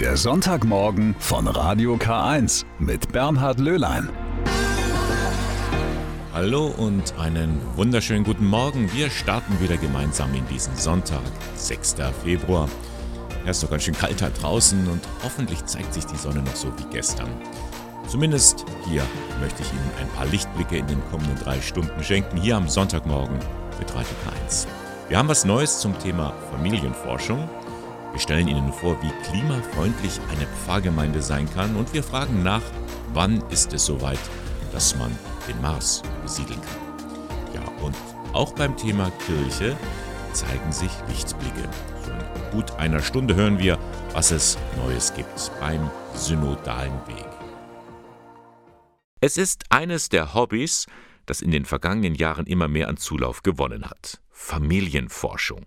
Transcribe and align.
Der 0.00 0.18
Sonntagmorgen 0.18 1.16
von 1.18 1.48
Radio 1.48 1.94
K1 1.94 2.66
mit 2.78 3.12
Bernhard 3.12 3.58
Löhlein. 3.58 4.10
Hallo 6.34 6.66
und 6.66 7.18
einen 7.18 7.58
wunderschönen 7.76 8.22
guten 8.22 8.44
Morgen. 8.44 8.92
Wir 8.92 9.08
starten 9.08 9.58
wieder 9.58 9.78
gemeinsam 9.78 10.34
in 10.34 10.46
diesen 10.48 10.76
Sonntag, 10.76 11.22
6. 11.54 11.96
Februar. 12.22 12.68
Er 13.46 13.52
ist 13.52 13.62
doch 13.62 13.70
ganz 13.70 13.84
schön 13.84 13.96
kalt 13.96 14.20
da 14.20 14.28
draußen 14.28 14.86
und 14.86 15.00
hoffentlich 15.24 15.64
zeigt 15.64 15.94
sich 15.94 16.04
die 16.04 16.18
Sonne 16.18 16.42
noch 16.42 16.56
so 16.56 16.68
wie 16.76 16.94
gestern. 16.94 17.30
Zumindest 18.06 18.66
hier 18.86 19.02
möchte 19.40 19.62
ich 19.62 19.72
Ihnen 19.72 19.90
ein 19.98 20.08
paar 20.10 20.26
Lichtblicke 20.26 20.76
in 20.76 20.86
den 20.88 21.02
kommenden 21.10 21.36
drei 21.42 21.58
Stunden 21.62 22.04
schenken, 22.04 22.36
hier 22.36 22.58
am 22.58 22.68
Sonntagmorgen 22.68 23.38
mit 23.78 23.88
Radio 23.94 24.14
K1. 24.26 24.66
Wir 25.08 25.16
haben 25.16 25.28
was 25.28 25.46
Neues 25.46 25.80
zum 25.80 25.98
Thema 25.98 26.34
Familienforschung. 26.50 27.48
Wir 28.16 28.20
stellen 28.22 28.48
Ihnen 28.48 28.72
vor, 28.72 28.96
wie 29.02 29.10
klimafreundlich 29.28 30.18
eine 30.30 30.46
Pfarrgemeinde 30.46 31.20
sein 31.20 31.46
kann 31.52 31.76
und 31.76 31.92
wir 31.92 32.02
fragen 32.02 32.42
nach, 32.42 32.62
wann 33.12 33.42
ist 33.50 33.74
es 33.74 33.84
soweit, 33.84 34.18
dass 34.72 34.96
man 34.96 35.14
den 35.46 35.60
Mars 35.60 36.02
besiedeln 36.22 36.58
kann. 36.62 37.52
Ja, 37.52 37.84
und 37.84 37.94
auch 38.32 38.54
beim 38.54 38.74
Thema 38.74 39.10
Kirche 39.26 39.76
zeigen 40.32 40.72
sich 40.72 40.90
Lichtblicke. 41.08 41.68
In 42.06 42.52
gut 42.52 42.72
einer 42.76 43.02
Stunde 43.02 43.34
hören 43.34 43.58
wir, 43.58 43.78
was 44.14 44.30
es 44.30 44.56
Neues 44.78 45.12
gibt 45.12 45.52
beim 45.60 45.90
synodalen 46.14 46.98
Weg. 47.06 47.28
Es 49.20 49.36
ist 49.36 49.64
eines 49.68 50.08
der 50.08 50.32
Hobbys, 50.32 50.86
das 51.26 51.42
in 51.42 51.50
den 51.50 51.66
vergangenen 51.66 52.14
Jahren 52.14 52.46
immer 52.46 52.66
mehr 52.66 52.88
an 52.88 52.96
Zulauf 52.96 53.42
gewonnen 53.42 53.84
hat. 53.84 54.22
Familienforschung. 54.30 55.66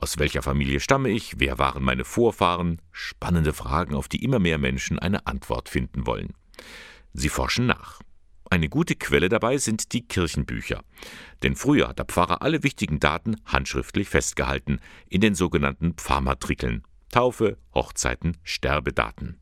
Aus 0.00 0.18
welcher 0.18 0.42
Familie 0.42 0.78
stamme 0.78 1.10
ich? 1.10 1.34
Wer 1.38 1.58
waren 1.58 1.82
meine 1.82 2.04
Vorfahren? 2.04 2.80
Spannende 2.92 3.52
Fragen, 3.52 3.94
auf 3.94 4.08
die 4.08 4.22
immer 4.22 4.38
mehr 4.38 4.58
Menschen 4.58 4.98
eine 4.98 5.26
Antwort 5.26 5.68
finden 5.68 6.06
wollen. 6.06 6.34
Sie 7.12 7.28
forschen 7.28 7.66
nach. 7.66 8.00
Eine 8.48 8.68
gute 8.68 8.94
Quelle 8.94 9.28
dabei 9.28 9.58
sind 9.58 9.92
die 9.92 10.06
Kirchenbücher. 10.06 10.82
Denn 11.42 11.56
früher 11.56 11.88
hat 11.88 11.98
der 11.98 12.06
Pfarrer 12.06 12.42
alle 12.42 12.62
wichtigen 12.62 13.00
Daten 13.00 13.36
handschriftlich 13.44 14.08
festgehalten 14.08 14.80
in 15.08 15.20
den 15.20 15.34
sogenannten 15.34 15.94
Pfarrmatrikeln. 15.94 16.84
Taufe, 17.10 17.58
Hochzeiten, 17.74 18.36
Sterbedaten. 18.44 19.40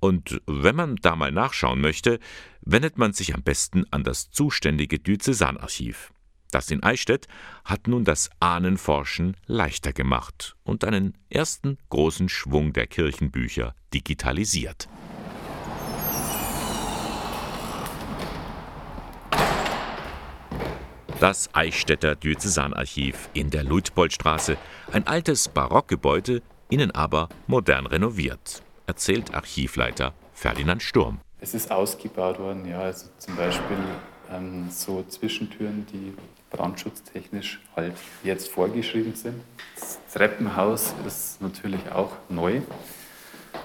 Und 0.00 0.40
wenn 0.46 0.74
man 0.74 0.96
da 0.96 1.14
mal 1.14 1.30
nachschauen 1.30 1.80
möchte, 1.80 2.18
wendet 2.62 2.98
man 2.98 3.12
sich 3.12 3.34
am 3.34 3.42
besten 3.42 3.84
an 3.92 4.02
das 4.02 4.30
zuständige 4.30 4.98
Diözesanarchiv. 4.98 6.12
Das 6.52 6.70
in 6.70 6.84
Eichstätt 6.84 7.26
hat 7.64 7.88
nun 7.88 8.04
das 8.04 8.30
Ahnenforschen 8.38 9.36
leichter 9.46 9.92
gemacht 9.92 10.54
und 10.62 10.84
einen 10.84 11.18
ersten 11.30 11.78
großen 11.88 12.28
Schwung 12.28 12.72
der 12.72 12.86
Kirchenbücher 12.86 13.74
digitalisiert. 13.92 14.88
Das 21.18 21.54
Eichstätter 21.54 22.14
Diözesanarchiv 22.14 23.28
in 23.32 23.50
der 23.50 23.64
Luitpoldstraße, 23.64 24.56
ein 24.92 25.06
altes 25.06 25.48
Barockgebäude, 25.48 26.42
innen 26.68 26.90
aber 26.90 27.28
modern 27.46 27.86
renoviert 27.86 28.62
erzählt 28.86 29.34
Archivleiter 29.34 30.12
Ferdinand 30.34 30.82
Sturm. 30.82 31.20
Es 31.40 31.54
ist 31.54 31.70
ausgebaut 31.70 32.38
worden, 32.38 32.68
ja, 32.68 32.80
also 32.80 33.06
zum 33.18 33.36
Beispiel 33.36 33.78
ähm, 34.30 34.68
so 34.70 35.02
Zwischentüren, 35.08 35.86
die 35.92 36.12
brandschutztechnisch 36.52 37.60
halt 37.74 37.94
jetzt 38.22 38.48
vorgeschrieben 38.48 39.14
sind. 39.14 39.40
Das 39.78 39.98
Treppenhaus 40.12 40.94
ist 41.06 41.40
natürlich 41.42 41.90
auch 41.90 42.12
neu. 42.28 42.60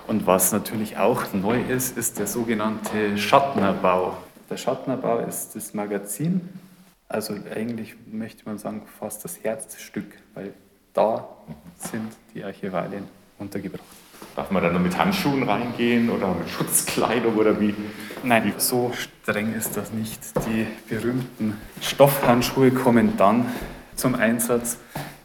Und 0.08 0.26
was 0.26 0.52
natürlich 0.52 0.98
auch 0.98 1.34
neu 1.34 1.62
ist, 1.62 1.98
ist 1.98 2.18
der 2.18 2.28
sogenannte 2.28 3.18
Schattnerbau. 3.18 4.18
Der 4.50 4.58
Schattnerbau 4.58 5.20
ist 5.20 5.56
das 5.56 5.74
Magazin, 5.74 6.50
also 7.10 7.36
eigentlich 7.54 7.96
möchte 8.12 8.44
man 8.46 8.58
sagen 8.58 8.82
fast 9.00 9.24
das 9.24 9.44
Herzstück, 9.44 10.18
weil 10.34 10.54
da 10.94 11.28
sind 11.78 12.12
die 12.34 12.44
Archivalien 12.44 13.08
untergebracht. 13.38 14.07
Darf 14.38 14.52
man 14.52 14.62
da 14.62 14.70
nur 14.70 14.82
mit 14.82 14.96
Handschuhen 14.96 15.50
reingehen 15.50 16.12
oder 16.12 16.36
mit 16.36 16.48
Schutzkleidung 16.48 17.38
oder 17.38 17.60
wie? 17.60 17.74
Nein, 18.22 18.54
so 18.58 18.94
streng 18.94 19.56
ist 19.56 19.76
das 19.76 19.92
nicht. 19.92 20.20
Die 20.46 20.68
berühmten 20.88 21.60
Stoffhandschuhe 21.82 22.70
kommen 22.70 23.18
dann 23.18 23.52
zum 23.96 24.14
Einsatz, 24.14 24.78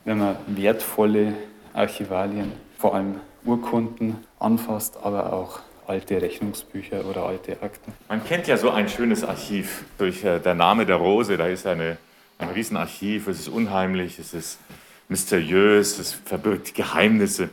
wenn 0.06 0.17
man 0.17 0.37
wertvolle 0.47 1.34
Archivalien, 1.75 2.53
vor 2.78 2.95
allem 2.95 3.17
Urkunden, 3.45 4.17
anfasst, 4.39 4.97
aber 5.03 5.34
auch 5.34 5.61
alte 5.87 6.23
Rechnungsbücher 6.23 7.05
oder 7.05 7.25
alte 7.25 7.62
Akten. 7.62 7.93
Man 8.09 8.25
kennt 8.25 8.47
ja 8.47 8.56
so 8.56 8.71
ein 8.71 8.89
schönes 8.89 9.25
Archiv 9.25 9.84
durch 9.99 10.25
äh, 10.25 10.39
der 10.39 10.55
Name 10.55 10.87
der 10.87 10.97
Rose. 10.97 11.37
Da 11.37 11.49
ist 11.49 11.67
eine, 11.67 11.99
ein 12.39 12.49
Riesenarchiv. 12.49 13.29
Es 13.29 13.41
ist 13.41 13.49
unheimlich, 13.49 14.19
es 14.19 14.33
ist 14.33 14.59
mysteriös, 15.11 15.99
es 15.99 16.15
verbirgt 16.15 16.75
Geheimnisse. 16.75 17.50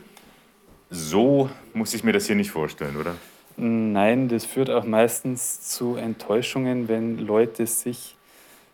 So 0.90 1.48
muss 1.72 1.94
ich 1.94 2.02
mir 2.02 2.12
das 2.12 2.26
hier 2.26 2.36
nicht 2.36 2.50
vorstellen, 2.50 2.96
oder? 2.96 3.14
Nein, 3.56 4.28
das 4.28 4.44
führt 4.44 4.70
auch 4.70 4.84
meistens 4.84 5.60
zu 5.60 5.94
Enttäuschungen, 5.94 6.88
wenn 6.88 7.18
Leute 7.18 7.66
sich 7.66 8.16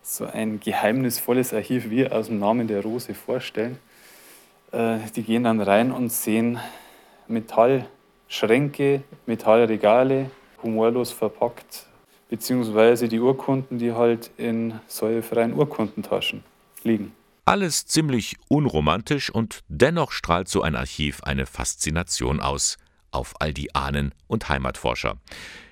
so 0.03 0.25
ein 0.25 0.60
geheimnisvolles 0.60 1.53
Archiv 1.53 1.91
wie 1.91 2.09
aus 2.09 2.28
dem 2.28 2.38
Namen 2.38 2.69
der 2.69 2.82
Rose 2.82 3.12
vorstellen. 3.15 3.78
Äh, 4.72 4.99
die 5.15 5.25
gehen 5.25 5.44
dann 5.44 5.60
rein 5.60 5.93
und 5.93 6.10
sehen 6.10 6.59
Metallschränke, 7.28 9.03
Metallregale, 9.26 10.31
humorlos 10.62 11.12
verpackt, 11.12 11.87
beziehungsweise 12.31 13.09
die 13.09 13.21
Urkunden, 13.21 13.78
die 13.78 13.93
halt 13.93 14.31
in 14.37 14.81
säurefreien 14.87 15.53
Urkundentaschen 15.53 16.44
liegen. 16.82 17.12
Alles 17.49 17.87
ziemlich 17.87 18.34
unromantisch 18.49 19.31
und 19.31 19.61
dennoch 19.69 20.11
strahlt 20.11 20.49
so 20.49 20.62
ein 20.62 20.75
Archiv 20.75 21.23
eine 21.23 21.47
Faszination 21.47 22.41
aus 22.41 22.77
auf 23.12 23.34
all 23.41 23.55
die 23.55 23.73
Ahnen- 23.73 24.12
und 24.27 24.49
Heimatforscher. 24.49 25.19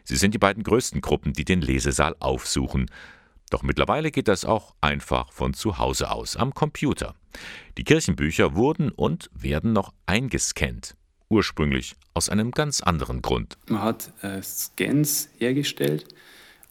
Sie 0.05 0.15
sind 0.15 0.35
die 0.35 0.39
beiden 0.39 0.63
größten 0.63 1.01
Gruppen, 1.01 1.33
die 1.33 1.45
den 1.45 1.61
Lesesaal 1.61 2.15
aufsuchen. 2.21 2.89
Doch 3.51 3.65
mittlerweile 3.65 4.13
geht 4.13 4.29
das 4.29 4.45
auch 4.45 4.77
einfach 4.81 5.33
von 5.33 5.53
zu 5.53 5.77
Hause 5.79 6.13
aus 6.13 6.37
am 6.37 6.55
Computer. 6.55 7.17
Die 7.77 7.83
Kirchenbücher 7.83 8.55
wurden 8.55 8.91
und 8.91 9.29
werden 9.35 9.73
noch 9.73 9.93
eingescannt. 10.07 10.95
Ursprünglich 11.29 11.97
aus 12.13 12.29
einem 12.29 12.53
ganz 12.53 12.83
anderen 12.83 13.21
Grund. 13.21 13.59
Man 13.67 13.83
hat 13.83 14.13
äh, 14.23 14.41
Scans 14.43 15.29
hergestellt 15.39 16.07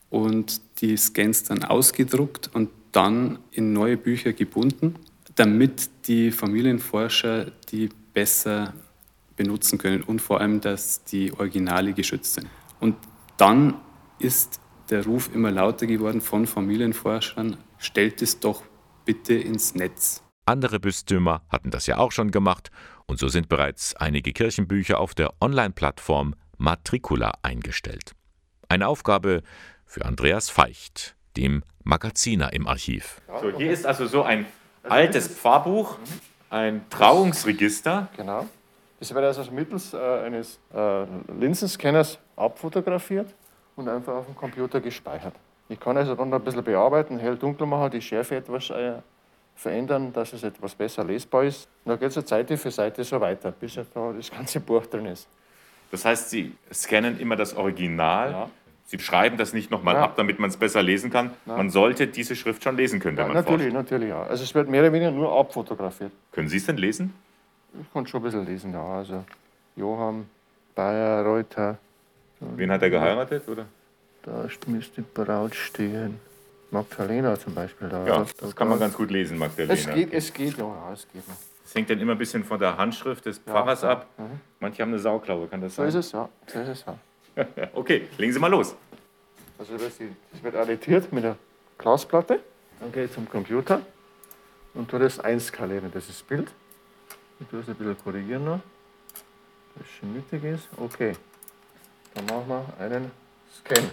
und 0.09 0.62
die 0.80 0.96
Scans 0.96 1.44
dann 1.44 1.66
ausgedruckt 1.66 2.50
und 2.53 2.69
dann 2.94 3.40
in 3.52 3.74
neue 3.74 3.98
Bücher 3.98 4.31
gebunden, 4.31 4.96
damit 5.36 5.90
die 6.08 6.31
Familienforscher 6.31 7.52
die 7.72 7.90
besser 8.14 8.74
benutzen 9.36 9.78
können 9.78 10.04
und 10.04 10.22
vor 10.22 10.40
allem, 10.40 10.62
dass 10.62 11.04
die 11.04 11.34
Originale 11.34 11.94
geschützt 11.94 12.36
sind. 12.36 12.48
Und 12.80 12.96
dann 13.38 13.76
ist 14.20 14.59
der 14.90 15.06
Ruf 15.06 15.30
immer 15.34 15.52
lauter 15.52 15.88
geworden 15.88 16.22
von 16.22 16.46
Familienforschern, 16.46 17.58
stellt 17.80 18.22
es 18.22 18.40
doch 18.40 18.64
bitte 19.06 19.34
ins 19.34 19.75
Netz. 19.75 20.22
Andere 20.46 20.80
Bistümer 20.80 21.42
hatten 21.50 21.72
das 21.72 21.88
ja 21.88 21.98
auch 21.98 22.12
schon 22.12 22.31
gemacht 22.31 22.70
und 23.06 23.18
so 23.18 23.28
sind 23.28 23.50
bereits 23.50 23.96
einige 23.96 24.34
Kirchenbücher 24.34 25.00
auf 25.00 25.16
der 25.16 25.34
Online-Plattform 25.42 26.36
Matricula 26.58 27.34
eingestellt. 27.42 28.14
Eine 28.70 28.88
Aufgabe 28.88 29.42
für 29.86 30.06
Andreas 30.06 30.50
Feicht, 30.50 31.16
dem 31.38 31.63
Magaziner 31.83 32.53
im 32.53 32.67
Archiv. 32.67 33.21
So, 33.41 33.57
hier 33.57 33.71
ist 33.71 33.85
also 33.85 34.07
so 34.07 34.23
ein 34.23 34.45
altes 34.83 35.27
Pfarrbuch, 35.27 35.97
ein 36.49 36.85
Trauungsregister. 36.89 38.09
Genau. 38.16 38.45
Das 38.99 39.13
wird 39.13 39.25
also 39.25 39.51
mittels 39.51 39.94
äh, 39.94 39.97
eines 39.97 40.59
äh, 40.74 41.03
Linsenscanners 41.38 42.19
abfotografiert 42.35 43.33
und 43.75 43.89
einfach 43.89 44.13
auf 44.13 44.25
dem 44.25 44.35
Computer 44.35 44.80
gespeichert. 44.80 45.33
Ich 45.68 45.80
kann 45.80 45.97
also 45.97 46.15
dann 46.15 46.33
ein 46.33 46.41
bisschen 46.41 46.63
bearbeiten, 46.63 47.18
hell 47.19 47.36
dunkel 47.36 47.65
machen, 47.68 47.91
die 47.91 48.01
Schärfe 48.01 48.36
etwas 48.36 48.69
äh, 48.69 48.94
verändern, 49.56 50.13
dass 50.13 50.33
es 50.33 50.44
etwas 50.44 50.75
besser 50.75 51.03
lesbar 51.03 51.44
ist. 51.44 51.68
Und 51.83 51.89
dann 51.91 52.00
geht 52.00 52.09
es 52.09 52.15
so 52.15 52.21
Seite 52.21 52.57
für 52.57 52.71
Seite 52.71 53.03
so 53.03 53.19
weiter, 53.19 53.51
bis 53.51 53.75
da 53.75 53.83
das 54.15 54.31
ganze 54.31 54.59
Buch 54.59 54.86
drin 54.86 55.07
ist. 55.07 55.27
Das 55.91 56.06
heißt, 56.06 56.29
Sie 56.29 56.56
scannen 56.71 57.19
immer 57.19 57.36
das 57.36 57.56
Original 57.56 58.31
ja. 58.31 58.50
Sie 58.94 59.00
schreiben 59.00 59.38
das 59.38 59.54
nicht 59.54 59.72
nochmal 59.72 59.95
ja. 59.95 60.04
ab, 60.04 60.16
damit 60.18 60.38
man 60.38 60.51
es 60.51 60.57
besser 60.57 60.84
lesen 60.84 61.10
kann. 61.10 61.31
Ja. 61.48 61.57
Man 61.57 61.72
sollte 61.72 62.06
diese 62.06 62.36
Schrift 62.36 62.63
schon 62.63 62.78
lesen 62.78 63.00
können, 63.00 63.18
wenn 63.18 63.24
ja, 63.25 63.34
man 63.34 63.44
Natürlich, 63.44 63.74
forscht. 63.74 63.74
natürlich, 63.74 64.10
ja. 64.10 64.22
Also 64.22 64.44
es 64.44 64.54
wird 64.54 64.69
mehr 64.69 64.81
oder 64.81 64.94
weniger 64.94 65.10
nur 65.10 65.36
abfotografiert. 65.36 66.12
Können 66.31 66.48
Sie 66.48 66.57
es 66.57 66.68
denn 66.68 66.78
lesen? 66.78 67.12
Ich 67.81 67.92
kann 67.92 68.06
schon 68.06 68.22
ein 68.22 68.25
bisschen 68.25 68.45
lesen, 68.45 68.72
ja. 68.72 68.86
Also 68.86 69.25
Johann, 69.75 70.30
Bayer, 70.75 71.25
Reuter. 71.25 71.80
Wen 72.40 72.72
hat 72.72 72.84
er 72.84 72.92
geheiratet, 72.92 73.48
oder? 73.48 73.66
Da 74.22 74.48
müsste 74.68 75.01
Braut 75.01 75.56
stehen. 75.56 76.19
Magdalena 76.69 77.39
zum 77.39 77.56
Beispiel. 77.56 77.89
Da. 77.89 78.06
Ja, 78.06 78.19
das, 78.19 78.36
das 78.36 78.56
kann 78.56 78.68
man 78.68 78.80
ganz 78.80 78.96
gut 78.96 79.10
lesen, 79.10 79.39
Magdalena. 79.39 79.74
Es 79.74 79.92
geht, 79.92 80.13
es 80.13 80.31
geht, 80.31 80.56
ja, 80.56 80.92
es 80.94 81.07
geht 81.12 81.28
noch. 81.28 81.36
Das 81.63 81.74
hängt 81.74 81.89
dann 81.89 82.00
immer 82.00 82.12
ein 82.12 82.18
bisschen 82.19 82.44
von 82.44 82.60
der 82.60 82.78
Handschrift 82.78 83.25
des 83.25 83.39
Pfarrers 83.39 83.81
ja. 83.81 83.89
ab. 83.89 84.07
Manche 84.60 84.84
haben 84.84 84.89
eine 84.89 85.00
Sauklaue, 85.00 85.48
kann 85.48 85.62
das 85.62 85.74
So 85.74 85.81
sein? 85.81 85.89
ist 85.89 85.96
es, 85.96 86.12
ja. 86.12 86.30
So 86.46 86.60
ist 86.60 86.68
es, 86.68 86.86
ja. 86.86 86.96
Okay, 87.74 88.07
legen 88.18 88.31
Sie 88.31 88.39
mal 88.39 88.51
los. 88.51 88.75
Also 89.63 89.77
das 89.77 89.98
das 90.33 90.44
wird 90.44 90.56
arretiert 90.56 91.13
mit 91.13 91.24
einer 91.24 91.38
Glasplatte. 91.77 92.42
Dann 92.81 92.92
gehe 92.92 93.06
ich 93.06 93.13
zum 93.13 93.30
Computer 93.30 93.81
und 94.74 94.89
tue 94.89 95.00
das 95.00 95.21
einskalieren. 95.21 95.89
Das 95.94 96.10
ist 96.10 96.19
das 96.19 96.24
Bild. 96.24 96.51
Ich 97.39 97.48
tue 97.48 97.62
es 97.62 97.69
ein 97.69 97.75
bisschen 97.75 97.98
korrigieren 98.04 98.44
noch, 98.44 98.60
dass 99.75 99.86
es 99.86 99.92
schön 99.94 100.13
mittig 100.13 100.44
ist. 100.44 100.68
Okay. 100.75 101.13
Dann 102.13 102.25
machen 102.25 102.50
wir 102.50 102.74
einen 102.77 103.12
Scan. 103.57 103.89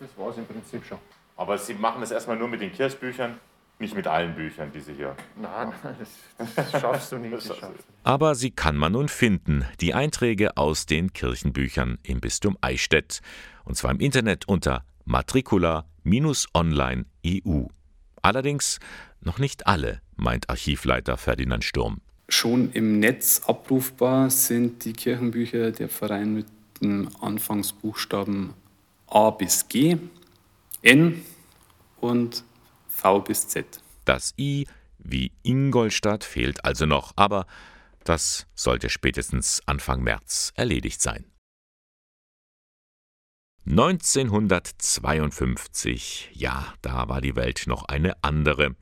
Das 0.00 0.08
war 0.16 0.30
es 0.30 0.38
im 0.38 0.46
Prinzip 0.46 0.84
schon. 0.86 0.98
Aber 1.36 1.56
Sie 1.56 1.74
machen 1.74 2.00
das 2.00 2.10
erstmal 2.10 2.36
nur 2.36 2.48
mit 2.48 2.60
den 2.60 2.72
Kirchbüchern, 2.72 3.38
nicht 3.78 3.94
mit 3.94 4.08
allen 4.08 4.34
Büchern, 4.34 4.72
die 4.72 4.80
Sie 4.80 4.94
hier. 4.94 5.14
Nein, 5.40 5.72
das, 6.36 6.56
das 6.56 6.80
schaffst 6.80 7.12
du 7.12 7.18
nicht. 7.18 7.32
Das 7.34 7.46
schaffst 7.46 7.62
du 7.62 7.66
nicht. 7.68 7.84
Aber 8.02 8.34
sie 8.34 8.50
kann 8.50 8.76
man 8.76 8.92
nun 8.92 9.08
finden, 9.08 9.64
die 9.80 9.94
Einträge 9.94 10.56
aus 10.56 10.86
den 10.86 11.12
Kirchenbüchern 11.12 11.98
im 12.02 12.20
Bistum 12.20 12.58
Eichstätt, 12.60 13.22
und 13.64 13.76
zwar 13.76 13.90
im 13.90 14.00
Internet 14.00 14.48
unter 14.48 14.84
matricula-online-eu. 15.04 17.66
Allerdings 18.22 18.78
noch 19.20 19.38
nicht 19.38 19.66
alle, 19.66 20.00
meint 20.16 20.48
Archivleiter 20.50 21.16
Ferdinand 21.16 21.64
Sturm. 21.64 22.00
Schon 22.28 22.72
im 22.72 22.98
Netz 22.98 23.42
abrufbar 23.46 24.28
sind 24.30 24.84
die 24.84 24.92
Kirchenbücher 24.92 25.70
der 25.72 25.88
Verein 25.88 26.34
mit 26.34 26.46
den 26.80 27.08
Anfangsbuchstaben 27.20 28.52
A 29.06 29.30
bis 29.30 29.68
G, 29.68 29.96
N 30.82 31.22
und 32.00 32.44
V 32.88 33.20
bis 33.20 33.48
Z. 33.48 33.80
Das 34.04 34.34
I 34.38 34.66
wie 34.98 35.32
Ingolstadt 35.42 36.24
fehlt 36.24 36.64
also 36.64 36.86
noch, 36.86 37.12
aber 37.16 37.46
das 38.04 38.46
sollte 38.54 38.88
spätestens 38.88 39.60
Anfang 39.66 40.02
März 40.02 40.52
erledigt 40.56 41.02
sein. 41.02 41.26
1952, 43.64 46.30
ja, 46.32 46.74
da 46.82 47.08
war 47.08 47.20
die 47.20 47.36
Welt 47.36 47.62
noch 47.66 47.84
eine 47.84 48.20
andere. 48.22 48.74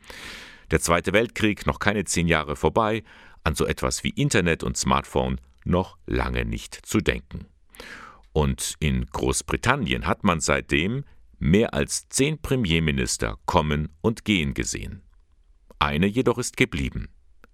Der 0.71 0.81
Zweite 0.81 1.13
Weltkrieg 1.13 1.67
noch 1.67 1.79
keine 1.79 2.05
zehn 2.05 2.27
Jahre 2.27 2.57
vorbei, 2.57 3.03
an 3.45 3.55
so 3.55 3.67
etwas 3.67 4.03
wie 4.05 4.11
Internet 4.11 4.63
und 4.63 4.79
Smartphone 4.79 5.39
noch 5.65 5.99
lange 6.07 6.47
nicht 6.47 6.75
zu 6.75 7.01
denken. 7.01 7.47
Und 8.33 8.75
in 8.79 9.07
Großbritannien 9.07 10.07
hat 10.07 10.23
man 10.25 10.41
seitdem 10.41 11.05
mehr 11.39 11.75
als 11.75 12.09
zehn 12.09 12.41
Premierminister 12.41 13.37
kommen 13.45 13.91
und 14.01 14.25
gehen 14.25 14.55
gesehen. 14.55 15.03
Eine 15.79 16.07
jedoch 16.07 16.39
ist 16.39 16.57
geblieben. 16.57 17.11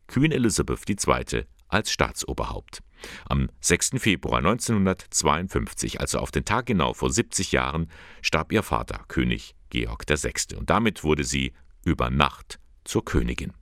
Queen 0.06 0.30
Elizabeth 0.32 0.88
II. 0.88 1.46
Als 1.68 1.90
Staatsoberhaupt. 1.90 2.82
Am 3.28 3.48
6. 3.60 3.92
Februar 3.98 4.38
1952, 4.38 6.00
also 6.00 6.18
auf 6.18 6.30
den 6.30 6.44
Tag 6.44 6.66
genau 6.66 6.94
vor 6.94 7.10
70 7.10 7.52
Jahren, 7.52 7.90
starb 8.22 8.52
ihr 8.52 8.62
Vater, 8.62 9.04
König 9.08 9.54
Georg 9.70 10.04
VI. 10.08 10.56
Und 10.56 10.70
damit 10.70 11.04
wurde 11.04 11.24
sie 11.24 11.52
über 11.84 12.10
Nacht 12.10 12.58
zur 12.84 13.04
Königin. 13.04 13.52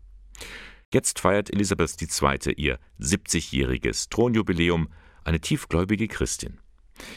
Jetzt 0.92 1.18
feiert 1.18 1.52
Elisabeth 1.52 2.00
II. 2.00 2.52
ihr 2.56 2.78
70-jähriges 3.00 4.08
Thronjubiläum, 4.10 4.88
eine 5.24 5.40
tiefgläubige 5.40 6.06
Christin. 6.08 6.60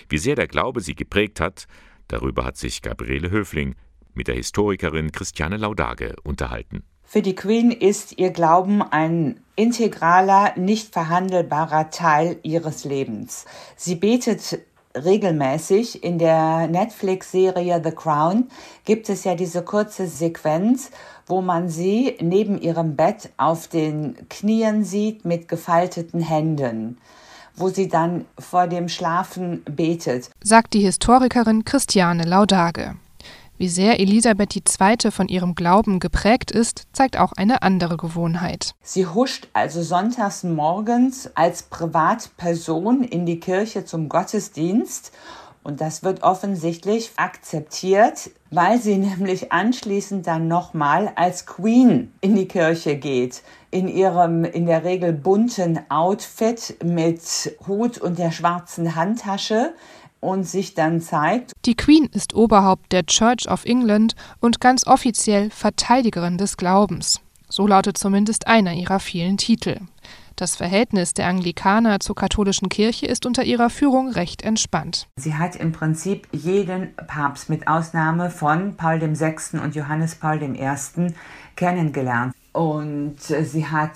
Wie 0.10 0.18
sehr 0.18 0.36
der 0.36 0.48
Glaube 0.48 0.82
sie 0.82 0.96
geprägt 0.96 1.40
hat, 1.40 1.68
darüber 2.08 2.44
hat 2.44 2.58
sich 2.58 2.82
Gabriele 2.82 3.30
Höfling 3.30 3.76
mit 4.14 4.28
der 4.28 4.36
Historikerin 4.36 5.12
Christiane 5.12 5.58
Laudage 5.58 6.16
unterhalten. 6.24 6.84
Für 7.10 7.22
die 7.22 7.36
Queen 7.36 7.72
ist 7.72 8.18
ihr 8.18 8.32
Glauben 8.32 8.82
ein 8.82 9.40
integraler, 9.56 10.52
nicht 10.58 10.92
verhandelbarer 10.92 11.90
Teil 11.90 12.38
ihres 12.44 12.84
Lebens. 12.84 13.46
Sie 13.78 13.96
betet 13.96 14.60
regelmäßig. 14.94 16.04
In 16.04 16.20
der 16.20 16.68
Netflix-Serie 16.68 17.80
The 17.82 17.92
Crown 17.92 18.50
gibt 18.84 19.08
es 19.08 19.24
ja 19.24 19.36
diese 19.36 19.62
kurze 19.62 20.06
Sequenz, 20.06 20.92
wo 21.26 21.40
man 21.40 21.70
sie 21.70 22.18
neben 22.20 22.60
ihrem 22.60 22.98
Bett 22.98 23.30
auf 23.38 23.70
den 23.70 24.18
Knien 24.30 24.84
sieht 24.84 25.24
mit 25.24 25.48
gefalteten 25.48 26.20
Händen 26.20 26.98
wo 27.60 27.70
sie 27.70 27.88
dann 27.88 28.26
vor 28.38 28.68
dem 28.68 28.88
Schlafen 28.88 29.64
betet. 29.66 30.30
Sagt 30.44 30.76
die 30.76 30.82
Historikerin 30.82 31.66
Christiane 31.66 32.24
Laudage. 32.24 32.98
Wie 33.60 33.70
sehr 33.70 34.00
Elisabeth 34.00 34.56
II. 34.56 35.10
von 35.10 35.28
ihrem 35.28 35.56
Glauben 35.56 36.00
geprägt 36.00 36.52
ist, 36.52 36.84
zeigt 36.94 37.18
auch 37.18 37.34
eine 37.34 37.64
andere 37.64 37.98
Gewohnheit. 37.98 38.76
Sie 38.84 39.08
huscht 39.08 39.48
also 39.54 39.82
sonntags 39.82 40.44
morgens 40.44 41.32
als 41.34 41.64
Privatperson 41.64 43.04
in 43.04 43.26
die 43.26 43.40
Kirche 43.40 43.84
zum 43.84 44.10
Gottesdienst 44.10 45.12
und 45.64 45.82
das 45.82 46.04
wird 46.04 46.22
offensichtlich 46.22 47.12
akzeptiert, 47.18 48.30
weil 48.52 48.80
sie 48.80 48.98
nämlich 48.98 49.52
anschließend 49.52 50.28
dann 50.28 50.48
nochmal 50.48 51.12
als 51.16 51.48
Queen 51.48 52.14
in 52.22 52.36
die 52.36 52.48
Kirche 52.48 52.96
geht. 52.96 53.42
In 53.72 53.88
ihrem 53.88 54.46
in 54.46 54.68
der 54.68 54.84
Regel 54.84 55.12
bunten 55.14 55.80
Outfit 55.90 56.78
mit 56.86 57.20
Hut 57.68 57.98
und 57.98 58.20
der 58.20 58.32
schwarzen 58.32 58.96
Handtasche 58.96 59.74
und 60.20 60.44
sich 60.44 60.74
dann 60.74 61.02
zeigt. 61.02 61.52
Die 61.66 61.76
Queen 61.76 62.06
ist 62.12 62.34
Oberhaupt 62.34 62.92
der 62.92 63.06
Church 63.06 63.50
of 63.50 63.66
England 63.66 64.16
und 64.40 64.60
ganz 64.60 64.86
offiziell 64.86 65.50
Verteidigerin 65.50 66.38
des 66.38 66.58
Glaubens. 66.58 67.22
So 67.50 67.66
lautet 67.66 67.98
zumindest 67.98 68.48
einer 68.48 68.74
ihrer 68.74 69.00
vielen 69.00 69.38
Titel. 69.38 69.80
Das 70.36 70.56
Verhältnis 70.56 71.16
der 71.16 71.28
Anglikaner 71.28 72.00
zur 72.00 72.16
katholischen 72.16 72.70
Kirche 72.70 73.08
ist 73.08 73.26
unter 73.26 73.44
ihrer 73.44 73.72
Führung 73.72 74.12
recht 74.12 74.44
entspannt. 74.44 75.08
Sie 75.16 75.34
hat 75.34 75.56
im 75.56 75.72
Prinzip 75.72 76.28
jeden 76.32 76.94
Papst 77.08 77.50
mit 77.50 77.68
Ausnahme 77.68 78.30
von 78.30 78.76
Paul 78.76 79.02
VI. 79.02 79.58
und 79.58 79.76
Johannes 79.76 80.14
Paul 80.14 80.44
I. 80.44 81.14
kennengelernt. 81.56 82.36
Und 82.54 83.18
sie 83.20 83.66
hat 83.66 83.96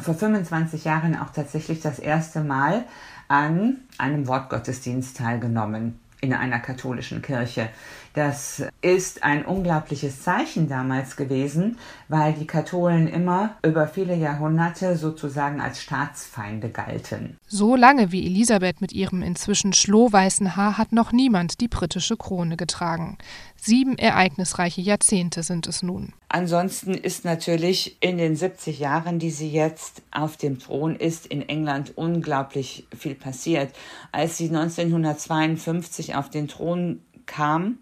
vor 0.00 0.14
25 0.14 0.84
Jahren 0.84 1.14
auch 1.14 1.30
tatsächlich 1.30 1.80
das 1.82 1.98
erste 1.98 2.42
Mal 2.42 2.84
an 3.28 3.78
einem 3.98 4.26
Wortgottesdienst 4.26 5.16
teilgenommen 5.16 5.98
in 6.20 6.32
einer 6.32 6.58
katholischen 6.58 7.22
Kirche. 7.22 7.68
Das 8.16 8.62
ist 8.80 9.24
ein 9.24 9.44
unglaubliches 9.44 10.22
Zeichen 10.22 10.70
damals 10.70 11.16
gewesen, 11.16 11.76
weil 12.08 12.32
die 12.32 12.46
Katholen 12.46 13.08
immer 13.08 13.56
über 13.62 13.86
viele 13.88 14.16
Jahrhunderte 14.16 14.96
sozusagen 14.96 15.60
als 15.60 15.82
Staatsfeinde 15.82 16.70
galten. 16.70 17.36
So 17.46 17.76
lange 17.76 18.12
wie 18.12 18.24
Elisabeth 18.24 18.80
mit 18.80 18.94
ihrem 18.94 19.20
inzwischen 19.20 19.74
schlohweißen 19.74 20.56
Haar 20.56 20.78
hat 20.78 20.92
noch 20.92 21.12
niemand 21.12 21.60
die 21.60 21.68
britische 21.68 22.16
Krone 22.16 22.56
getragen. 22.56 23.18
Sieben 23.56 23.98
ereignisreiche 23.98 24.80
Jahrzehnte 24.80 25.42
sind 25.42 25.66
es 25.66 25.82
nun. 25.82 26.14
Ansonsten 26.30 26.94
ist 26.94 27.26
natürlich 27.26 27.98
in 28.00 28.16
den 28.16 28.34
70 28.34 28.78
Jahren, 28.78 29.18
die 29.18 29.30
sie 29.30 29.50
jetzt 29.50 30.00
auf 30.10 30.38
dem 30.38 30.58
Thron 30.58 30.96
ist, 30.96 31.26
in 31.26 31.46
England 31.46 31.92
unglaublich 31.98 32.86
viel 32.96 33.14
passiert. 33.14 33.74
Als 34.10 34.38
sie 34.38 34.48
1952 34.48 36.14
auf 36.14 36.30
den 36.30 36.48
Thron 36.48 37.00
kam, 37.26 37.78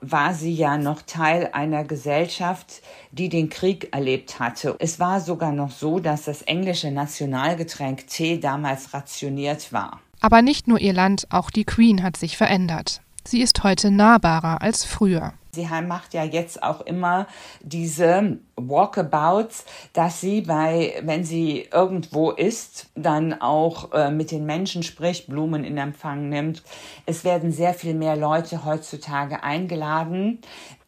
war 0.00 0.34
sie 0.34 0.52
ja 0.52 0.76
noch 0.76 1.02
Teil 1.02 1.50
einer 1.52 1.84
Gesellschaft, 1.84 2.82
die 3.12 3.28
den 3.28 3.48
Krieg 3.48 3.88
erlebt 3.92 4.38
hatte. 4.38 4.76
Es 4.78 5.00
war 5.00 5.20
sogar 5.20 5.52
noch 5.52 5.70
so, 5.70 5.98
dass 5.98 6.24
das 6.24 6.42
englische 6.42 6.90
Nationalgetränk 6.90 8.06
Tee 8.06 8.38
damals 8.38 8.92
rationiert 8.92 9.72
war. 9.72 10.00
Aber 10.20 10.42
nicht 10.42 10.68
nur 10.68 10.80
ihr 10.80 10.92
Land, 10.92 11.26
auch 11.30 11.50
die 11.50 11.64
Queen 11.64 12.02
hat 12.02 12.16
sich 12.16 12.36
verändert. 12.36 13.00
Sie 13.24 13.40
ist 13.40 13.62
heute 13.62 13.90
nahbarer 13.90 14.60
als 14.60 14.84
früher. 14.84 15.32
Sie 15.54 15.66
macht 15.86 16.14
ja 16.14 16.24
jetzt 16.24 16.62
auch 16.62 16.80
immer 16.82 17.26
diese 17.62 18.38
Walkabouts, 18.56 19.64
dass 19.92 20.20
sie 20.20 20.42
bei, 20.42 21.00
wenn 21.02 21.24
sie 21.24 21.68
irgendwo 21.72 22.30
ist, 22.30 22.90
dann 22.94 23.40
auch 23.40 23.92
äh, 23.92 24.10
mit 24.10 24.30
den 24.30 24.46
Menschen 24.46 24.82
spricht, 24.82 25.28
Blumen 25.28 25.64
in 25.64 25.78
Empfang 25.78 26.28
nimmt. 26.28 26.62
Es 27.06 27.24
werden 27.24 27.52
sehr 27.52 27.74
viel 27.74 27.94
mehr 27.94 28.16
Leute 28.16 28.64
heutzutage 28.64 29.42
eingeladen 29.42 30.40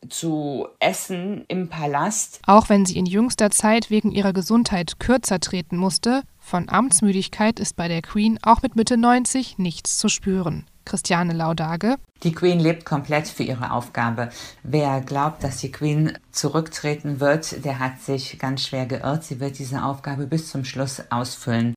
zu 0.08 0.68
essen 0.78 1.44
im 1.48 1.68
Palast. 1.68 2.40
Auch 2.46 2.68
wenn 2.68 2.86
sie 2.86 2.96
in 2.96 3.06
jüngster 3.06 3.50
Zeit 3.50 3.90
wegen 3.90 4.12
ihrer 4.12 4.32
Gesundheit 4.32 4.98
kürzer 5.00 5.40
treten 5.40 5.76
musste, 5.76 6.22
von 6.38 6.68
Amtsmüdigkeit 6.68 7.58
ist 7.58 7.76
bei 7.76 7.88
der 7.88 8.02
Queen 8.02 8.38
auch 8.42 8.62
mit 8.62 8.76
Mitte 8.76 8.96
90 8.96 9.58
nichts 9.58 9.98
zu 9.98 10.08
spüren. 10.08 10.66
Christiane 10.86 11.34
Laudage. 11.34 11.96
Die 12.22 12.32
Queen 12.32 12.58
lebt 12.58 12.86
komplett 12.86 13.28
für 13.28 13.42
ihre 13.42 13.72
Aufgabe. 13.72 14.30
Wer 14.62 15.02
glaubt, 15.02 15.44
dass 15.44 15.58
die 15.58 15.70
Queen 15.70 16.16
zurücktreten 16.30 17.20
wird, 17.20 17.64
der 17.64 17.78
hat 17.78 18.00
sich 18.00 18.38
ganz 18.38 18.64
schwer 18.64 18.86
geirrt. 18.86 19.24
Sie 19.24 19.40
wird 19.40 19.58
diese 19.58 19.82
Aufgabe 19.82 20.26
bis 20.26 20.50
zum 20.50 20.64
Schluss 20.64 21.02
ausfüllen. 21.10 21.74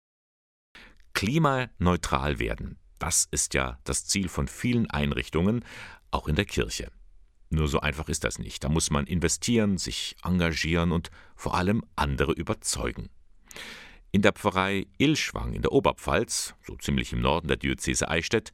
Klimaneutral 1.13 2.39
werden. 2.39 2.77
Das 2.99 3.27
ist 3.31 3.53
ja 3.53 3.77
das 3.83 4.05
Ziel 4.05 4.29
von 4.29 4.47
vielen 4.47 4.89
Einrichtungen, 4.89 5.65
auch 6.11 6.27
in 6.27 6.35
der 6.35 6.45
Kirche. 6.45 6.91
Nur 7.49 7.67
so 7.67 7.79
einfach 7.79 8.09
ist 8.09 8.23
das 8.23 8.37
nicht. 8.37 8.63
Da 8.63 8.69
muss 8.69 8.91
man 8.91 9.07
investieren, 9.07 9.77
sich 9.77 10.15
engagieren 10.23 10.91
und 10.91 11.09
vor 11.35 11.55
allem 11.55 11.83
andere 11.95 12.31
überzeugen. 12.33 13.09
In 14.11 14.21
der 14.21 14.33
Pfarrei 14.33 14.87
Ilschwang 14.97 15.53
in 15.53 15.61
der 15.61 15.71
Oberpfalz, 15.71 16.55
so 16.65 16.75
ziemlich 16.75 17.13
im 17.13 17.21
Norden 17.21 17.47
der 17.47 17.57
Diözese 17.57 18.09
Eichstätt, 18.09 18.53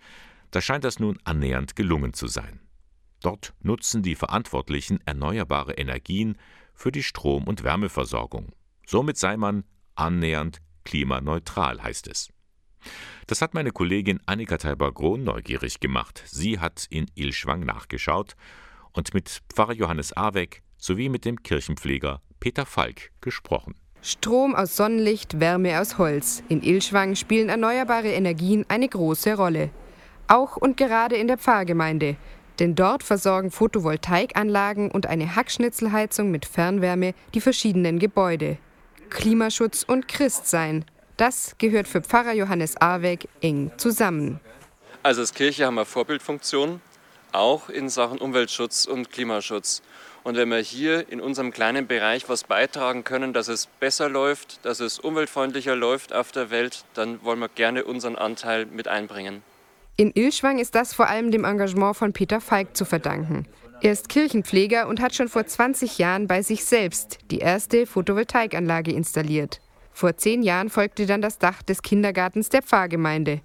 da 0.56 0.62
scheint 0.62 0.86
das 0.86 1.00
nun 1.00 1.20
annähernd 1.26 1.76
gelungen 1.76 2.14
zu 2.14 2.28
sein. 2.28 2.62
Dort 3.22 3.54
nutzen 3.62 4.04
die 4.04 4.16
Verantwortlichen 4.16 5.02
erneuerbare 5.06 5.74
Energien 5.74 6.38
für 6.74 6.94
die 6.94 7.04
Strom- 7.04 7.44
und 7.44 7.66
Wärmeversorgung. 7.66 8.54
Somit 8.88 9.18
sei 9.18 9.36
man 9.36 9.66
annähernd 9.96 10.62
klimaneutral, 10.86 11.84
heißt 11.84 12.08
es. 12.08 12.30
Das 13.28 13.42
hat 13.42 13.54
meine 13.54 13.72
Kollegin 13.72 14.22
Annika 14.28 14.58
Teiber-Grohn 14.58 15.26
neugierig 15.26 15.82
gemacht. 15.82 16.24
Sie 16.26 16.58
hat 16.58 16.86
in 16.90 17.08
Ilschwang 17.16 17.66
nachgeschaut 17.66 18.38
und 18.94 19.14
mit 19.14 19.42
Pfarrer 19.54 19.74
Johannes 19.74 20.16
Aweck 20.16 20.62
sowie 20.78 21.10
mit 21.10 21.26
dem 21.26 21.44
Kirchenpfleger 21.44 22.22
Peter 22.40 22.66
Falk 22.66 23.12
gesprochen. 23.20 23.76
Strom 24.02 24.56
aus 24.56 24.78
Sonnenlicht, 24.78 25.42
Wärme 25.42 25.82
aus 25.82 25.98
Holz. 25.98 26.44
In 26.48 26.64
Ilschwang 26.64 27.16
spielen 27.16 27.50
erneuerbare 27.50 28.14
Energien 28.14 28.64
eine 28.70 28.88
große 28.88 29.36
Rolle. 29.36 29.72
Auch 30.28 30.58
und 30.58 30.78
gerade 30.78 31.16
in 31.16 31.28
der 31.28 31.38
Pfarrgemeinde. 31.38 32.16
Denn 32.60 32.76
dort 32.76 33.04
versorgen 33.04 33.52
Photovoltaikanlagen 33.52 34.90
und 34.90 35.08
eine 35.08 35.36
Hackschnitzelheizung 35.36 36.32
mit 36.32 36.46
Fernwärme 36.46 37.14
die 37.34 37.42
verschiedenen 37.42 38.00
Gebäude. 38.00 38.58
Klimaschutz 39.10 39.84
und 39.84 40.08
Christsein. 40.08 40.86
Das 41.18 41.56
gehört 41.58 41.88
für 41.88 42.02
Pfarrer 42.02 42.34
Johannes 42.34 42.78
Arweg 42.78 43.28
eng 43.42 43.72
zusammen. 43.78 44.40
Also 45.04 45.22
als 45.22 45.34
Kirche 45.34 45.66
haben 45.66 45.76
wir 45.76 45.86
Vorbildfunktion, 45.86 46.82
auch 47.32 47.70
in 47.70 47.90
Sachen 47.90 48.18
Umweltschutz 48.18 48.86
und 48.86 49.12
Klimaschutz. 49.12 49.82
Und 50.24 50.36
wenn 50.36 50.50
wir 50.50 50.58
hier 50.58 51.08
in 51.10 51.22
unserem 51.22 51.52
kleinen 51.52 51.86
Bereich 51.86 52.28
was 52.28 52.46
beitragen 52.46 53.04
können, 53.04 53.32
dass 53.32 53.48
es 53.48 53.68
besser 53.68 54.10
läuft, 54.10 54.66
dass 54.66 54.80
es 54.80 54.98
umweltfreundlicher 54.98 55.76
läuft 55.76 56.14
auf 56.14 56.32
der 56.32 56.50
Welt, 56.50 56.84
dann 56.96 57.24
wollen 57.24 57.40
wir 57.40 57.50
gerne 57.50 57.86
unseren 57.86 58.16
Anteil 58.16 58.66
mit 58.66 58.88
einbringen. 58.88 59.44
In 59.98 60.12
Ilschwang 60.14 60.60
ist 60.60 60.76
das 60.76 60.94
vor 60.94 61.08
allem 61.08 61.32
dem 61.32 61.46
Engagement 61.46 61.96
von 61.96 62.12
Peter 62.12 62.42
Falk 62.42 62.76
zu 62.76 62.84
verdanken. 62.84 63.46
Er 63.82 63.94
ist 63.94 64.10
Kirchenpfleger 64.10 64.90
und 64.90 65.00
hat 65.00 65.16
schon 65.16 65.30
vor 65.30 65.46
20 65.46 65.98
Jahren 65.98 66.28
bei 66.28 66.42
sich 66.42 66.66
selbst 66.66 67.20
die 67.32 67.38
erste 67.38 67.86
Photovoltaikanlage 67.86 68.92
installiert. 68.92 69.62
Vor 69.94 70.18
zehn 70.18 70.44
Jahren 70.44 70.70
folgte 70.70 71.06
dann 71.06 71.22
das 71.22 71.38
Dach 71.38 71.62
des 71.62 71.82
Kindergartens 71.82 72.50
der 72.50 72.62
Pfarrgemeinde. 72.62 73.40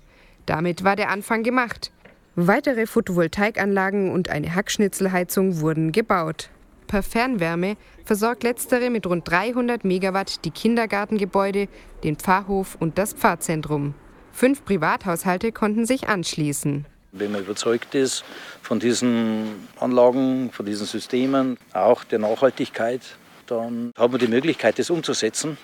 Damit 0.47 0.83
war 0.83 0.97
der 0.97 1.11
Anfang 1.11 1.45
gemacht. 1.45 1.93
Weitere 2.35 2.87
Photovoltaikanlagen 2.87 4.11
und 4.11 4.29
eine 4.29 4.53
Hackschnitzelheizung 4.53 5.61
wurden 5.61 5.93
gebaut. 5.93 6.51
Per 6.89 7.05
Fernwärme 7.05 7.77
versorgt 8.05 8.43
letztere 8.43 8.91
mit 8.91 9.07
rund 9.07 9.31
300 9.31 9.85
Megawatt 9.85 10.45
die 10.45 10.51
Kindergartengebäude, 10.51 11.69
den 12.03 12.17
Pfarrhof 12.17 12.77
und 12.81 12.99
das 12.99 13.13
Pfarrzentrum. 13.13 13.95
Fünf 14.41 14.65
Privathaushalte 14.65 15.53
konnten 15.53 15.85
sich 15.85 16.09
anschließen. 16.09 16.87
Wenn 17.13 17.33
man 17.33 17.43
überzeugt 17.43 17.95
ist 17.95 18.25
von 18.63 18.81
diesen 18.81 19.69
Anlagen, 19.79 20.51
von 20.51 20.65
diesen 20.65 20.87
Systemen, 20.87 21.59
auch 21.75 22.05
der 22.05 22.21
Nachhaltigkeit, 22.21 23.03
dann 23.49 23.93
hat 23.99 24.11
man 24.11 24.19
die 24.19 24.29
Möglichkeit, 24.29 24.79
das 24.79 24.89
umzusetzen. 24.89 25.59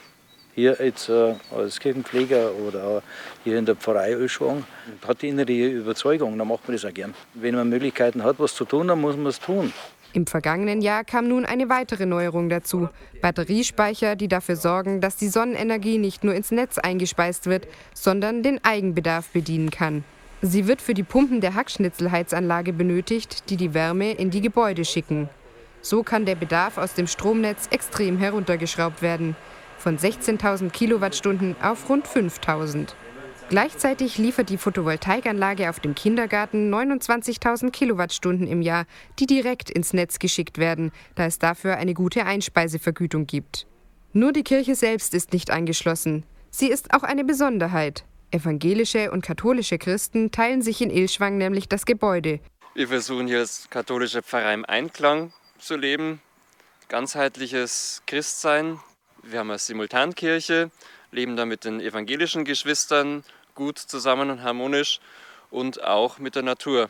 Hier 0.55 0.77
jetzt 0.79 1.09
äh, 1.09 1.37
als 1.57 1.81
Kirchenpfleger 1.81 2.53
oder 2.55 3.03
hier 3.45 3.57
in 3.57 3.65
der 3.65 3.77
Pfarrei 3.77 4.13
Ölschwang, 4.13 4.65
hat 5.09 5.23
die 5.23 5.29
innere 5.29 5.53
Überzeugung, 5.53 6.37
dann 6.37 6.47
macht 6.47 6.69
man 6.69 6.77
das 6.77 6.85
auch 6.85 6.93
gern. 6.93 7.15
Wenn 7.33 7.55
man 7.55 7.71
Möglichkeiten 7.71 8.25
hat, 8.25 8.39
was 8.39 8.55
zu 8.55 8.67
tun, 8.67 8.89
dann 8.89 9.01
muss 9.01 9.17
man 9.17 9.29
es 9.29 9.41
tun. 9.41 9.73
Im 10.17 10.27
vergangenen 10.27 10.81
Jahr 10.81 11.05
kam 11.05 11.29
nun 11.29 11.45
eine 11.45 11.69
weitere 11.69 12.07
Neuerung 12.07 12.49
dazu. 12.49 12.89
Batteriespeicher, 13.21 14.17
die 14.17 14.29
dafür 14.29 14.57
sorgen, 14.57 15.03
dass 15.03 15.17
die 15.17 15.29
Sonnenenergie 15.29 15.99
nicht 15.99 16.25
nur 16.25 16.35
ins 16.35 16.51
Netz 16.51 16.79
eingespeist 16.79 17.45
wird, 17.45 17.69
sondern 17.93 18.43
den 18.43 18.65
Eigenbedarf 18.65 19.29
bedienen 19.29 19.71
kann. 19.71 20.05
Sie 20.41 20.67
wird 20.67 20.81
für 20.81 20.95
die 20.95 21.03
Pumpen 21.03 21.43
der 21.43 21.55
Hackschnitzelheizanlage 21.55 22.73
benötigt, 22.73 23.51
die 23.51 23.59
die 23.59 23.75
Wärme 23.75 24.13
in 24.13 24.31
die 24.31 24.41
Gebäude 24.41 24.87
schicken. 24.87 25.29
So 25.83 26.03
kann 26.03 26.25
der 26.25 26.35
Bedarf 26.35 26.79
aus 26.79 26.95
dem 26.95 27.09
Stromnetz 27.09 27.67
extrem 27.71 28.17
heruntergeschraubt 28.17 29.03
werden, 29.03 29.37
von 29.77 29.99
16.000 29.99 30.71
Kilowattstunden 30.71 31.57
auf 31.61 31.91
rund 31.91 32.07
5.000. 32.07 32.95
Gleichzeitig 33.49 34.19
liefert 34.19 34.51
die 34.51 34.59
Photovoltaikanlage 34.59 35.71
auf 35.71 35.79
dem 35.79 35.95
Kindergarten 35.95 36.75
29.000 36.75 37.71
Kilowattstunden 37.71 38.49
im 38.49 38.61
Jahr, 38.61 38.87
die 39.21 39.27
direkt 39.27 39.71
ins 39.71 39.93
Netz 39.93 40.19
geschickt 40.19 40.59
werden, 40.59 40.91
da 41.15 41.27
es 41.27 41.39
dafür 41.39 41.77
eine 41.77 41.95
gute 41.95 42.27
Einspeisevergütung 42.27 43.29
gibt. 43.29 43.69
Nur 44.13 44.33
die 44.33 44.43
Kirche 44.43 44.75
selbst 44.75 45.15
ist 45.15 45.33
nicht 45.33 45.53
angeschlossen. 45.53 46.25
Sie 46.51 46.67
ist 46.67 46.93
auch 46.93 47.05
eine 47.05 47.23
Besonderheit. 47.23 48.05
Evangelische 48.33 49.13
und 49.13 49.23
katholische 49.25 49.79
Christen 49.79 50.33
teilen 50.33 50.61
sich 50.61 50.83
in 50.83 50.91
Ilschwang 50.91 51.39
nämlich 51.39 51.69
das 51.69 51.87
Gebäude. 51.87 52.41
Wir 52.75 52.89
versuchen 52.89 53.29
hier 53.29 53.39
als 53.39 53.69
katholische 53.71 54.23
Pfarrei 54.23 54.55
im 54.55 54.65
Einklang 54.65 55.33
zu 55.61 55.77
leben, 55.77 56.21
ganzheitliches 56.89 58.03
Christsein. 58.09 58.81
Wir 59.23 59.39
haben 59.39 59.51
eine 59.51 59.61
Simultankirche, 59.61 60.73
leben 61.13 61.37
da 61.37 61.47
mit 61.47 61.65
den 61.65 61.81
evangelischen 61.81 62.45
Geschwistern 62.45 63.23
gut 63.57 63.79
zusammen 63.79 64.31
und 64.31 64.45
harmonisch 64.45 65.01
und 65.51 65.83
auch 65.83 66.21
mit 66.21 66.37
der 66.37 66.45
Natur. 66.45 66.89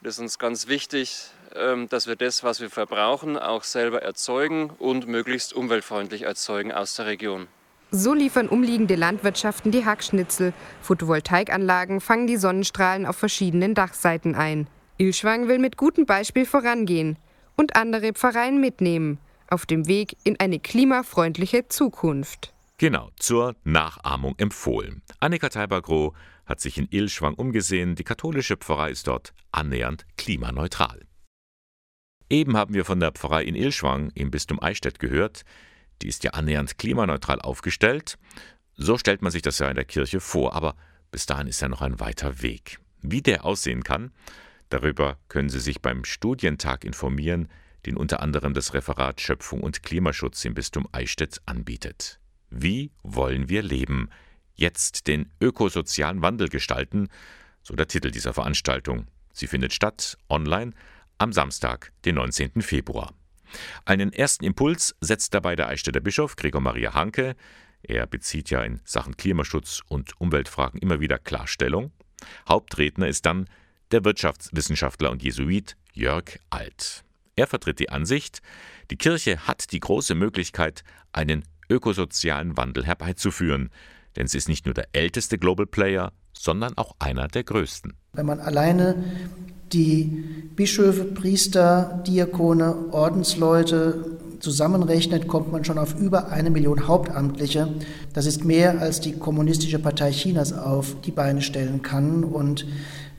Das 0.00 0.14
ist 0.14 0.20
uns 0.20 0.38
ganz 0.38 0.68
wichtig, 0.68 1.26
ähm, 1.54 1.88
dass 1.90 2.06
wir 2.06 2.16
das, 2.16 2.42
was 2.42 2.60
wir 2.60 2.70
verbrauchen, 2.70 3.36
auch 3.36 3.64
selber 3.64 4.02
erzeugen 4.02 4.70
und 4.78 5.06
möglichst 5.06 5.52
umweltfreundlich 5.52 6.22
erzeugen 6.22 6.72
aus 6.72 6.96
der 6.96 7.06
Region. 7.06 7.48
So 7.90 8.14
liefern 8.14 8.48
umliegende 8.48 8.96
Landwirtschaften 8.96 9.70
die 9.70 9.84
Hackschnitzel. 9.84 10.52
Photovoltaikanlagen 10.82 12.00
fangen 12.00 12.26
die 12.26 12.36
Sonnenstrahlen 12.36 13.06
auf 13.06 13.16
verschiedenen 13.16 13.74
Dachseiten 13.74 14.34
ein. 14.34 14.66
Ilschwang 14.98 15.46
will 15.48 15.58
mit 15.58 15.76
gutem 15.76 16.06
Beispiel 16.06 16.46
vorangehen 16.46 17.18
und 17.56 17.76
andere 17.76 18.12
Pfarreien 18.12 18.60
mitnehmen 18.60 19.18
auf 19.48 19.66
dem 19.66 19.86
Weg 19.86 20.16
in 20.24 20.40
eine 20.40 20.58
klimafreundliche 20.58 21.68
Zukunft. 21.68 22.52
Genau, 22.78 23.10
zur 23.16 23.56
Nachahmung 23.64 24.34
empfohlen. 24.36 25.02
Annika 25.18 25.48
Teibergroh 25.48 26.14
hat 26.44 26.60
sich 26.60 26.76
in 26.76 26.88
Ilschwang 26.90 27.32
umgesehen. 27.34 27.94
Die 27.94 28.04
katholische 28.04 28.58
Pfarrei 28.58 28.90
ist 28.90 29.06
dort 29.06 29.32
annähernd 29.50 30.06
klimaneutral. 30.18 31.06
Eben 32.28 32.56
haben 32.56 32.74
wir 32.74 32.84
von 32.84 33.00
der 33.00 33.12
Pfarrei 33.12 33.44
in 33.44 33.54
Ilschwang 33.54 34.10
im 34.14 34.30
Bistum 34.30 34.62
Eichstätt 34.62 34.98
gehört. 34.98 35.44
Die 36.02 36.08
ist 36.08 36.22
ja 36.24 36.32
annähernd 36.32 36.76
klimaneutral 36.76 37.40
aufgestellt. 37.40 38.18
So 38.74 38.98
stellt 38.98 39.22
man 39.22 39.32
sich 39.32 39.42
das 39.42 39.58
ja 39.58 39.70
in 39.70 39.76
der 39.76 39.86
Kirche 39.86 40.20
vor, 40.20 40.52
aber 40.52 40.76
bis 41.10 41.24
dahin 41.24 41.46
ist 41.46 41.62
ja 41.62 41.68
noch 41.68 41.80
ein 41.80 41.98
weiter 41.98 42.42
Weg. 42.42 42.78
Wie 43.00 43.22
der 43.22 43.46
aussehen 43.46 43.84
kann, 43.84 44.12
darüber 44.68 45.18
können 45.28 45.48
Sie 45.48 45.60
sich 45.60 45.80
beim 45.80 46.04
Studientag 46.04 46.84
informieren, 46.84 47.48
den 47.86 47.96
unter 47.96 48.20
anderem 48.20 48.52
das 48.52 48.74
Referat 48.74 49.20
Schöpfung 49.22 49.62
und 49.62 49.82
Klimaschutz 49.82 50.44
im 50.44 50.52
Bistum 50.52 50.86
Eichstätt 50.92 51.40
anbietet. 51.46 52.20
Wie 52.50 52.90
wollen 53.02 53.48
wir 53.48 53.62
leben? 53.62 54.10
Jetzt 54.54 55.06
den 55.06 55.30
ökosozialen 55.40 56.22
Wandel 56.22 56.48
gestalten, 56.48 57.08
so 57.62 57.74
der 57.74 57.88
Titel 57.88 58.10
dieser 58.10 58.32
Veranstaltung. 58.32 59.06
Sie 59.32 59.46
findet 59.46 59.72
statt 59.74 60.16
online 60.28 60.72
am 61.18 61.32
Samstag, 61.32 61.92
den 62.04 62.14
19. 62.14 62.62
Februar. 62.62 63.12
Einen 63.84 64.12
ersten 64.12 64.44
Impuls 64.44 64.94
setzt 65.00 65.34
dabei 65.34 65.56
der 65.56 65.68
Eichstätter 65.68 66.00
Bischof 66.00 66.36
Gregor 66.36 66.60
Maria 66.60 66.94
Hanke. 66.94 67.36
Er 67.82 68.06
bezieht 68.06 68.50
ja 68.50 68.62
in 68.62 68.80
Sachen 68.84 69.16
Klimaschutz 69.16 69.82
und 69.88 70.20
Umweltfragen 70.20 70.80
immer 70.80 71.00
wieder 71.00 71.18
Klarstellung. 71.18 71.92
Hauptredner 72.48 73.08
ist 73.08 73.26
dann 73.26 73.48
der 73.90 74.04
Wirtschaftswissenschaftler 74.04 75.10
und 75.10 75.22
Jesuit 75.22 75.76
Jörg 75.92 76.38
Alt. 76.50 77.04
Er 77.36 77.46
vertritt 77.46 77.78
die 77.78 77.90
Ansicht, 77.90 78.40
die 78.90 78.96
Kirche 78.96 79.46
hat 79.46 79.72
die 79.72 79.80
große 79.80 80.14
Möglichkeit, 80.14 80.84
einen 81.12 81.44
ökosozialen 81.68 82.56
Wandel 82.56 82.84
herbeizuführen, 82.84 83.70
denn 84.16 84.26
sie 84.26 84.38
ist 84.38 84.48
nicht 84.48 84.66
nur 84.66 84.74
der 84.74 84.88
älteste 84.92 85.38
Global 85.38 85.66
Player, 85.66 86.12
sondern 86.32 86.76
auch 86.76 86.94
einer 86.98 87.28
der 87.28 87.44
größten. 87.44 87.94
Wenn 88.12 88.26
man 88.26 88.40
alleine 88.40 88.96
die 89.72 90.24
Bischöfe, 90.54 91.04
Priester, 91.04 92.02
Diakone, 92.06 92.92
Ordensleute 92.92 94.18
zusammenrechnet, 94.40 95.28
kommt 95.28 95.50
man 95.50 95.64
schon 95.64 95.78
auf 95.78 95.98
über 95.98 96.30
eine 96.30 96.50
Million 96.50 96.86
Hauptamtliche. 96.86 97.68
Das 98.12 98.26
ist 98.26 98.44
mehr, 98.44 98.80
als 98.80 99.00
die 99.00 99.12
Kommunistische 99.12 99.78
Partei 99.78 100.10
Chinas 100.10 100.52
auf 100.52 101.00
die 101.02 101.10
Beine 101.10 101.42
stellen 101.42 101.82
kann. 101.82 102.24
Und 102.24 102.66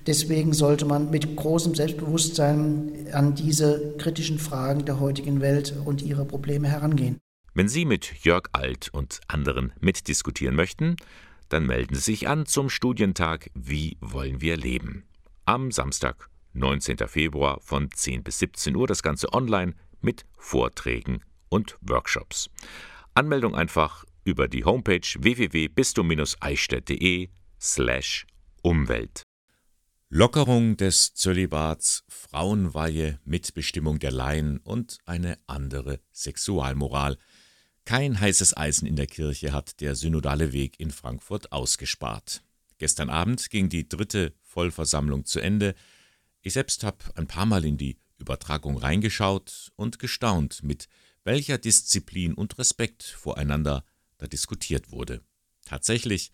deswegen 0.06 0.54
sollte 0.54 0.86
man 0.86 1.10
mit 1.10 1.36
großem 1.36 1.76
Selbstbewusstsein 1.76 3.08
an 3.12 3.36
diese 3.36 3.96
kritischen 3.98 4.40
Fragen 4.40 4.86
der 4.86 5.00
heutigen 5.00 5.42
Welt 5.42 5.74
und 5.86 6.02
ihre 6.02 6.26
Probleme 6.26 6.68
herangehen. 6.68 7.18
Wenn 7.58 7.68
Sie 7.68 7.84
mit 7.86 8.24
Jörg 8.24 8.44
Alt 8.52 8.90
und 8.94 9.20
anderen 9.28 9.74
mitdiskutieren 9.80 10.56
möchten, 10.56 10.96
dann 11.50 11.66
melden 11.66 11.96
Sie 11.96 12.02
sich 12.02 12.28
an 12.28 12.46
zum 12.46 12.70
Studientag 12.70 13.50
Wie 13.56 13.98
wollen 14.00 14.42
wir 14.42 14.58
leben? 14.58 15.08
Am 15.46 15.72
Samstag, 15.72 16.30
19. 16.54 17.00
Februar 17.08 17.60
von 17.62 17.90
10 17.90 18.22
bis 18.22 18.38
17 18.38 18.76
Uhr, 18.76 18.86
das 18.86 19.02
Ganze 19.02 19.34
online 19.34 19.74
mit 20.02 20.28
Vorträgen 20.38 21.24
und 21.50 21.80
Workshops. 21.82 22.52
Anmeldung 23.16 23.56
einfach 23.56 24.06
über 24.24 24.48
die 24.48 24.64
Homepage 24.64 25.02
www.bistum-eichstätt.de 25.18 27.30
slash 27.60 28.28
Umwelt. 28.62 29.24
Lockerung 30.10 30.78
des 30.78 31.16
Zölibats, 31.16 32.06
Frauenweihe, 32.08 33.20
Mitbestimmung 33.26 34.00
der 34.00 34.12
Laien 34.12 34.60
und 34.60 35.00
eine 35.06 35.38
andere 35.48 36.00
Sexualmoral. 36.14 37.18
Kein 37.88 38.20
heißes 38.20 38.58
Eisen 38.58 38.86
in 38.86 38.98
der 38.98 39.08
Kirche 39.08 39.54
hat 39.54 39.80
der 39.80 39.96
synodale 39.96 40.52
Weg 40.52 40.78
in 40.78 40.92
Frankfurt 40.92 41.54
ausgespart. 41.54 42.44
Gestern 42.80 43.10
Abend 43.10 43.50
ging 43.50 43.70
die 43.70 43.88
dritte 43.88 44.34
Vollversammlung 44.42 45.24
zu 45.24 45.40
Ende. 45.40 45.74
Ich 46.42 46.52
selbst 46.52 46.84
habe 46.84 46.98
ein 47.16 47.28
paar 47.28 47.46
Mal 47.46 47.64
in 47.64 47.78
die 47.78 47.96
Übertragung 48.18 48.76
reingeschaut 48.76 49.72
und 49.78 50.00
gestaunt, 50.00 50.64
mit 50.64 50.90
welcher 51.24 51.58
Disziplin 51.58 52.34
und 52.34 52.58
Respekt 52.58 53.04
voreinander 53.04 53.86
da 54.18 54.28
diskutiert 54.28 54.92
wurde. 54.92 55.22
Tatsächlich, 55.64 56.34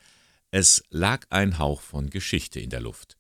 es 0.50 0.84
lag 0.90 1.28
ein 1.30 1.60
Hauch 1.60 1.82
von 1.82 2.10
Geschichte 2.10 2.62
in 2.62 2.72
der 2.72 2.82
Luft. 2.82 3.16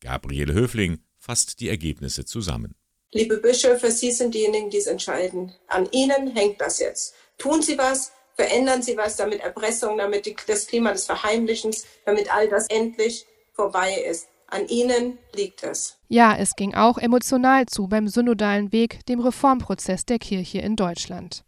Gabriele 0.00 0.54
Höfling 0.54 1.00
fasst 1.18 1.60
die 1.60 1.68
Ergebnisse 1.68 2.24
zusammen. 2.24 2.74
Liebe 3.12 3.38
Bischöfe, 3.38 3.90
Sie 3.90 4.10
sind 4.10 4.34
diejenigen, 4.34 4.70
die 4.70 4.78
es 4.78 4.86
entscheiden. 4.86 5.54
An 5.68 5.88
Ihnen 5.92 6.34
hängt 6.34 6.60
das 6.60 6.80
jetzt. 6.80 7.14
Tun 7.38 7.62
Sie 7.62 7.78
was, 7.78 8.12
verändern 8.34 8.82
Sie 8.82 8.96
was, 8.96 9.16
damit 9.16 9.40
Erpressung, 9.40 9.96
damit 9.96 10.26
die, 10.26 10.36
das 10.46 10.66
Klima 10.66 10.92
des 10.92 11.06
Verheimlichens, 11.06 11.86
damit 12.04 12.34
all 12.34 12.48
das 12.48 12.66
endlich 12.68 13.26
vorbei 13.52 13.94
ist. 14.08 14.28
An 14.48 14.68
Ihnen 14.68 15.18
liegt 15.34 15.62
es. 15.62 15.96
Ja, 16.08 16.36
es 16.36 16.54
ging 16.54 16.74
auch 16.74 16.98
emotional 16.98 17.66
zu 17.66 17.88
beim 17.88 18.08
synodalen 18.08 18.72
Weg, 18.72 19.04
dem 19.06 19.20
Reformprozess 19.20 20.04
der 20.04 20.18
Kirche 20.18 20.58
in 20.58 20.76
Deutschland. 20.76 21.44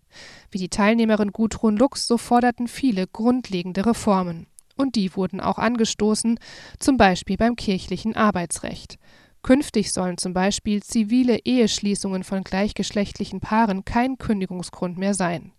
Wie 0.50 0.58
die 0.58 0.68
Teilnehmerin 0.68 1.32
Gudrun 1.32 1.76
Lux, 1.76 2.06
so 2.06 2.18
forderten 2.18 2.66
viele 2.66 3.06
grundlegende 3.06 3.84
Reformen. 3.86 4.46
Und 4.76 4.94
die 4.94 5.14
wurden 5.16 5.40
auch 5.40 5.58
angestoßen, 5.58 6.38
zum 6.78 6.96
Beispiel 6.96 7.36
beim 7.36 7.56
kirchlichen 7.56 8.16
Arbeitsrecht. 8.16 8.98
Künftig 9.42 9.92
sollen 9.92 10.18
zum 10.18 10.34
Beispiel 10.34 10.82
zivile 10.82 11.38
Eheschließungen 11.44 12.24
von 12.24 12.42
gleichgeschlechtlichen 12.44 13.40
Paaren 13.40 13.84
kein 13.84 14.18
Kündigungsgrund 14.18 14.98
mehr 14.98 15.14
sein. 15.14 15.52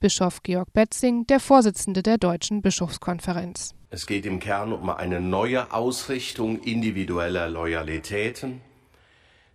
Bischof 0.00 0.42
Georg 0.42 0.72
Betzing, 0.72 1.26
der 1.26 1.40
Vorsitzende 1.40 2.02
der 2.02 2.18
Deutschen 2.18 2.62
Bischofskonferenz. 2.62 3.74
Es 3.90 4.06
geht 4.06 4.24
im 4.24 4.40
Kern 4.40 4.72
um 4.72 4.88
eine 4.88 5.20
neue 5.20 5.72
Ausrichtung 5.72 6.60
individueller 6.62 7.48
Loyalitäten. 7.48 8.60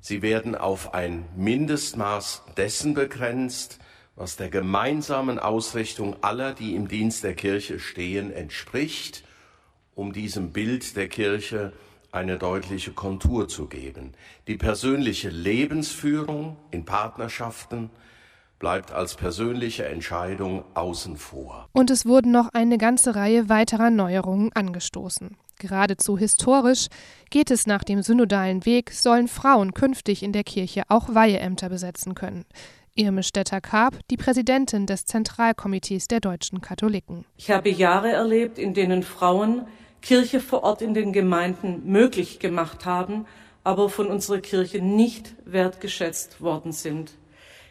Sie 0.02 0.22
werden 0.22 0.54
auf 0.54 0.94
ein 0.94 1.26
Mindestmaß 1.36 2.44
dessen 2.58 2.94
begrenzt, 2.94 3.80
was 4.16 4.36
der 4.36 4.50
gemeinsamen 4.50 5.40
Ausrichtung 5.40 6.16
aller, 6.22 6.54
die 6.54 6.76
im 6.76 6.88
Dienst 6.88 7.24
der 7.24 7.34
Kirche 7.34 7.80
stehen, 7.80 8.32
entspricht, 8.32 9.24
um 9.96 10.14
diesem 10.14 10.52
Bild 10.52 10.96
der 10.96 11.08
Kirche 11.08 11.74
eine 12.16 12.38
deutliche 12.38 12.92
Kontur 12.92 13.48
zu 13.48 13.68
geben. 13.68 14.14
Die 14.48 14.58
persönliche 14.58 15.30
Lebensführung 15.30 16.58
in 16.72 16.86
Partnerschaften 16.86 17.90
bleibt 18.58 18.92
als 18.92 19.16
persönliche 19.16 19.86
Entscheidung 19.86 20.64
außen 20.74 21.18
vor. 21.18 21.68
Und 21.74 21.92
es 21.92 22.06
wurden 22.06 22.32
noch 22.32 22.50
eine 22.54 22.78
ganze 22.78 23.16
Reihe 23.16 23.50
weiterer 23.50 23.90
Neuerungen 23.90 24.52
angestoßen. 24.54 25.38
Geradezu 25.60 26.18
historisch 26.18 26.88
geht 27.30 27.52
es 27.52 27.68
nach 27.68 27.84
dem 27.84 28.02
synodalen 28.02 28.66
Weg, 28.66 28.92
sollen 28.92 29.28
Frauen 29.28 29.74
künftig 29.74 30.24
in 30.24 30.32
der 30.32 30.44
Kirche 30.44 30.84
auch 30.90 31.14
Weiheämter 31.14 31.70
besetzen 31.70 32.14
können. 32.14 32.46
Irme 32.96 33.24
Stetter-Karp, 33.24 34.00
die 34.10 34.18
Präsidentin 34.18 34.86
des 34.86 35.06
Zentralkomitees 35.06 36.08
der 36.08 36.22
deutschen 36.22 36.62
Katholiken. 36.62 37.26
Ich 37.36 37.52
habe 37.52 37.70
Jahre 37.70 38.12
erlebt, 38.12 38.58
in 38.58 38.74
denen 38.74 39.04
Frauen 39.04 39.68
Kirche 40.06 40.40
vor 40.40 40.64
Ort 40.64 40.84
in 40.84 40.94
den 40.94 41.14
Gemeinden 41.14 41.82
möglich 41.86 42.38
gemacht 42.38 42.86
haben, 42.86 43.26
aber 43.64 43.90
von 43.90 44.06
unserer 44.06 44.38
Kirche 44.38 44.80
nicht 44.80 45.34
wertgeschätzt 45.46 46.42
worden 46.42 46.74
sind. 46.74 47.14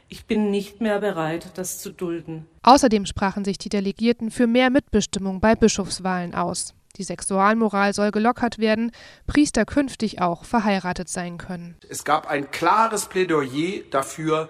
Ich 0.08 0.26
bin 0.26 0.50
nicht 0.50 0.80
mehr 0.80 0.98
bereit, 0.98 1.50
das 1.54 1.78
zu 1.78 1.90
dulden. 1.90 2.46
Außerdem 2.64 3.06
sprachen 3.06 3.44
sich 3.44 3.56
die 3.58 3.68
Delegierten 3.68 4.32
für 4.32 4.48
mehr 4.48 4.70
Mitbestimmung 4.70 5.38
bei 5.40 5.54
Bischofswahlen 5.54 6.34
aus. 6.34 6.74
Die 6.96 7.04
Sexualmoral 7.04 7.94
soll 7.94 8.10
gelockert 8.10 8.58
werden, 8.58 8.90
Priester 9.28 9.64
künftig 9.64 10.20
auch 10.20 10.44
verheiratet 10.44 11.08
sein 11.08 11.38
können. 11.38 11.76
Es 11.88 12.02
gab 12.02 12.28
ein 12.28 12.50
klares 12.50 13.06
Plädoyer 13.06 13.82
dafür, 13.92 14.48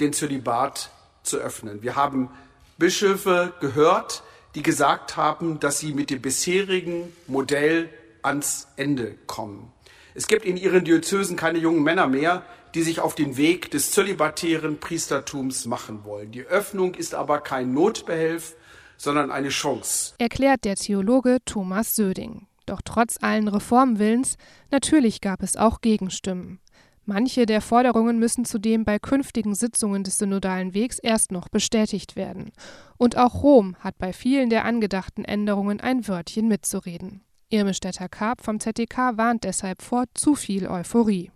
den 0.00 0.14
Zölibat 0.14 0.90
zu 1.24 1.36
öffnen. 1.36 1.82
Wir 1.82 1.94
haben 1.94 2.30
Bischöfe 2.78 3.52
gehört, 3.60 4.22
die 4.54 4.62
gesagt 4.62 5.16
haben, 5.16 5.60
dass 5.60 5.78
sie 5.78 5.92
mit 5.92 6.10
dem 6.10 6.20
bisherigen 6.20 7.12
Modell 7.26 7.88
ans 8.22 8.68
Ende 8.76 9.16
kommen. 9.26 9.72
Es 10.14 10.26
gibt 10.26 10.44
in 10.44 10.56
ihren 10.56 10.84
Diözesen 10.84 11.36
keine 11.36 11.58
jungen 11.58 11.82
Männer 11.82 12.06
mehr, 12.06 12.42
die 12.74 12.82
sich 12.82 13.00
auf 13.00 13.14
den 13.14 13.36
Weg 13.36 13.70
des 13.70 13.92
zölibatären 13.92 14.78
Priestertums 14.78 15.64
machen 15.66 16.04
wollen. 16.04 16.32
Die 16.32 16.42
Öffnung 16.42 16.94
ist 16.94 17.14
aber 17.14 17.40
kein 17.40 17.72
Notbehelf, 17.72 18.56
sondern 18.96 19.30
eine 19.30 19.48
Chance. 19.48 20.14
Erklärt 20.18 20.64
der 20.64 20.76
Theologe 20.76 21.38
Thomas 21.44 21.94
Söding. 21.94 22.46
Doch 22.66 22.82
trotz 22.84 23.16
allen 23.22 23.48
Reformwillens, 23.48 24.36
natürlich 24.70 25.20
gab 25.20 25.42
es 25.42 25.56
auch 25.56 25.80
Gegenstimmen. 25.80 26.60
Manche 27.10 27.46
der 27.46 27.62
Forderungen 27.62 28.18
müssen 28.18 28.44
zudem 28.44 28.84
bei 28.84 28.98
künftigen 28.98 29.54
Sitzungen 29.54 30.04
des 30.04 30.18
synodalen 30.18 30.74
Wegs 30.74 30.98
erst 30.98 31.32
noch 31.32 31.48
bestätigt 31.48 32.16
werden. 32.16 32.52
Und 32.98 33.16
auch 33.16 33.42
Rom 33.42 33.76
hat 33.80 33.96
bei 33.96 34.12
vielen 34.12 34.50
der 34.50 34.66
angedachten 34.66 35.24
Änderungen 35.24 35.80
ein 35.80 36.06
Wörtchen 36.06 36.48
mitzureden. 36.48 37.22
Irme 37.48 37.72
Stetter-Karp 37.72 38.42
vom 38.42 38.60
ZDK 38.60 39.16
warnt 39.16 39.44
deshalb 39.44 39.80
vor 39.80 40.04
zu 40.12 40.34
viel 40.34 40.68
Euphorie. 40.68 41.30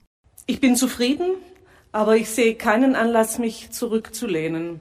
Ich 0.44 0.60
bin 0.60 0.76
zufrieden, 0.76 1.36
aber 1.90 2.16
ich 2.16 2.28
sehe 2.28 2.54
keinen 2.54 2.94
Anlass, 2.94 3.38
mich 3.38 3.70
zurückzulehnen. 3.70 4.78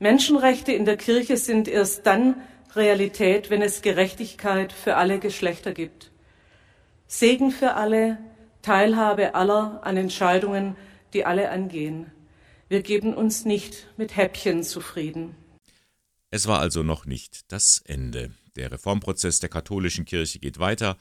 Menschenrechte 0.00 0.72
in 0.72 0.84
der 0.84 0.96
Kirche 0.96 1.36
sind 1.36 1.68
erst 1.68 2.08
dann 2.08 2.34
Realität, 2.74 3.50
wenn 3.50 3.62
es 3.62 3.82
Gerechtigkeit 3.82 4.72
für 4.72 4.96
alle 4.96 5.20
Geschlechter 5.20 5.70
gibt. 5.70 6.10
Segen 7.06 7.52
für 7.52 7.74
alle, 7.74 8.18
Teilhabe 8.64 9.34
aller 9.34 9.84
an 9.84 9.98
Entscheidungen, 9.98 10.74
die 11.12 11.26
alle 11.26 11.50
angehen. 11.50 12.10
Wir 12.68 12.80
geben 12.80 13.12
uns 13.12 13.44
nicht 13.44 13.88
mit 13.98 14.16
Häppchen 14.16 14.62
zufrieden. 14.62 15.36
Es 16.30 16.46
war 16.46 16.60
also 16.60 16.82
noch 16.82 17.04
nicht 17.04 17.52
das 17.52 17.82
Ende. 17.84 18.32
Der 18.56 18.72
Reformprozess 18.72 19.38
der 19.38 19.50
katholischen 19.50 20.06
Kirche 20.06 20.38
geht 20.38 20.58
weiter. 20.58 20.96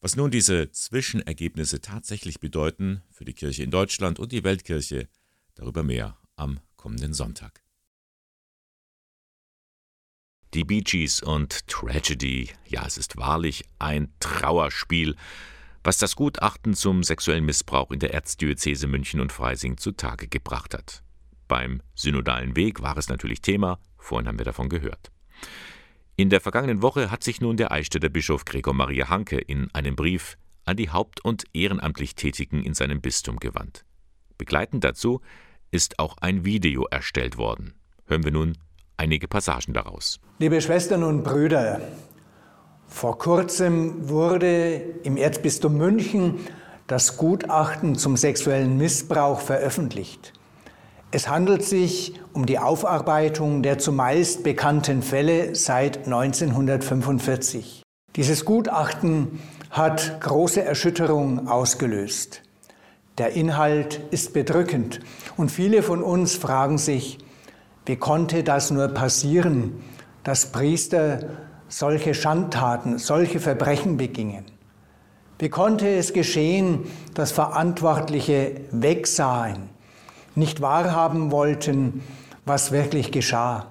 Was 0.00 0.14
nun 0.14 0.30
diese 0.30 0.70
Zwischenergebnisse 0.70 1.80
tatsächlich 1.80 2.38
bedeuten 2.38 3.02
für 3.10 3.24
die 3.24 3.34
Kirche 3.34 3.64
in 3.64 3.72
Deutschland 3.72 4.20
und 4.20 4.30
die 4.30 4.44
Weltkirche, 4.44 5.08
darüber 5.56 5.82
mehr 5.82 6.16
am 6.36 6.60
kommenden 6.76 7.12
Sonntag. 7.12 7.60
Die 10.54 10.62
Bee 10.62 10.82
Gees 10.82 11.22
und 11.22 11.66
Tragedy, 11.66 12.50
ja, 12.68 12.86
es 12.86 12.98
ist 12.98 13.16
wahrlich 13.16 13.64
ein 13.80 14.14
Trauerspiel 14.20 15.16
was 15.82 15.98
das 15.98 16.16
Gutachten 16.16 16.74
zum 16.74 17.02
sexuellen 17.02 17.44
Missbrauch 17.44 17.90
in 17.90 18.00
der 18.00 18.12
Erzdiözese 18.12 18.86
München 18.86 19.20
und 19.20 19.32
Freising 19.32 19.76
zutage 19.76 20.28
gebracht 20.28 20.74
hat. 20.74 21.02
Beim 21.48 21.82
synodalen 21.94 22.54
Weg 22.54 22.82
war 22.82 22.96
es 22.96 23.08
natürlich 23.08 23.40
Thema, 23.40 23.78
vorhin 23.98 24.28
haben 24.28 24.38
wir 24.38 24.44
davon 24.44 24.68
gehört. 24.68 25.10
In 26.16 26.28
der 26.28 26.40
vergangenen 26.40 26.82
Woche 26.82 27.10
hat 27.10 27.24
sich 27.24 27.40
nun 27.40 27.56
der 27.56 27.72
Eichstätter 27.72 28.10
Bischof 28.10 28.44
Gregor 28.44 28.74
Maria 28.74 29.08
Hanke 29.08 29.38
in 29.38 29.68
einem 29.74 29.96
Brief 29.96 30.36
an 30.66 30.76
die 30.76 30.90
haupt- 30.90 31.24
und 31.24 31.44
ehrenamtlich 31.54 32.14
Tätigen 32.14 32.62
in 32.62 32.74
seinem 32.74 33.00
Bistum 33.00 33.38
gewandt. 33.38 33.84
Begleitend 34.36 34.84
dazu 34.84 35.20
ist 35.70 35.98
auch 35.98 36.18
ein 36.18 36.44
Video 36.44 36.84
erstellt 36.90 37.38
worden. 37.38 37.74
Hören 38.06 38.24
wir 38.24 38.32
nun 38.32 38.58
einige 38.96 39.28
Passagen 39.28 39.72
daraus. 39.72 40.20
Liebe 40.38 40.60
Schwestern 40.60 41.02
und 41.04 41.22
Brüder, 41.22 41.80
vor 42.90 43.16
kurzem 43.18 44.10
wurde 44.10 44.82
im 45.04 45.16
Erzbistum 45.16 45.78
München 45.78 46.40
das 46.86 47.16
Gutachten 47.16 47.94
zum 47.94 48.16
sexuellen 48.16 48.76
Missbrauch 48.76 49.40
veröffentlicht. 49.40 50.32
Es 51.12 51.28
handelt 51.28 51.64
sich 51.64 52.14
um 52.32 52.46
die 52.46 52.58
Aufarbeitung 52.58 53.62
der 53.62 53.78
zumeist 53.78 54.42
bekannten 54.42 55.02
Fälle 55.02 55.54
seit 55.54 56.04
1945. 56.04 57.82
Dieses 58.16 58.44
Gutachten 58.44 59.40
hat 59.70 60.20
große 60.20 60.62
Erschütterung 60.62 61.48
ausgelöst. 61.48 62.42
Der 63.18 63.32
Inhalt 63.32 64.00
ist 64.10 64.32
bedrückend 64.32 65.00
und 65.36 65.50
viele 65.50 65.82
von 65.82 66.02
uns 66.02 66.34
fragen 66.34 66.76
sich, 66.76 67.18
wie 67.86 67.96
konnte 67.96 68.42
das 68.44 68.70
nur 68.70 68.88
passieren, 68.88 69.82
dass 70.22 70.52
Priester 70.52 71.20
solche 71.70 72.12
Schandtaten, 72.14 72.98
solche 72.98 73.40
Verbrechen 73.40 73.96
begingen? 73.96 74.44
Wie 75.38 75.48
konnte 75.48 75.88
es 75.88 76.12
geschehen, 76.12 76.80
dass 77.14 77.32
Verantwortliche 77.32 78.60
wegsahen, 78.72 79.70
nicht 80.34 80.60
wahrhaben 80.60 81.30
wollten, 81.30 82.02
was 82.44 82.72
wirklich 82.72 83.10
geschah? 83.10 83.68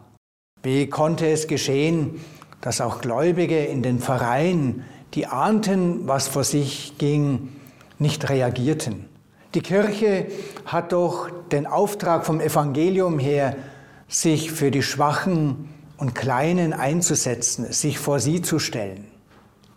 Wie 0.63 0.87
konnte 0.87 1.27
es 1.27 1.47
geschehen, 1.47 2.19
dass 2.61 2.81
auch 2.81 3.01
Gläubige 3.01 3.63
in 3.65 3.83
den 3.83 3.99
Pfarreien, 3.99 4.83
die 5.13 5.27
ahnten, 5.27 6.07
was 6.07 6.27
vor 6.27 6.43
sich 6.43 6.97
ging, 6.97 7.49
nicht 7.99 8.29
reagierten? 8.29 9.05
Die 9.53 9.61
Kirche 9.61 10.27
hat 10.65 10.91
doch 10.91 11.29
den 11.51 11.67
Auftrag 11.67 12.25
vom 12.25 12.39
Evangelium 12.39 13.19
her, 13.19 13.55
sich 14.07 14.51
für 14.51 14.71
die 14.71 14.83
Schwachen 14.83 15.69
und 15.99 16.15
Kleinen 16.15 16.71
einzusetzen, 16.71 17.71
sich 17.73 17.99
vor 17.99 18.19
sie 18.19 18.41
zu 18.41 18.57
stellen. 18.57 19.05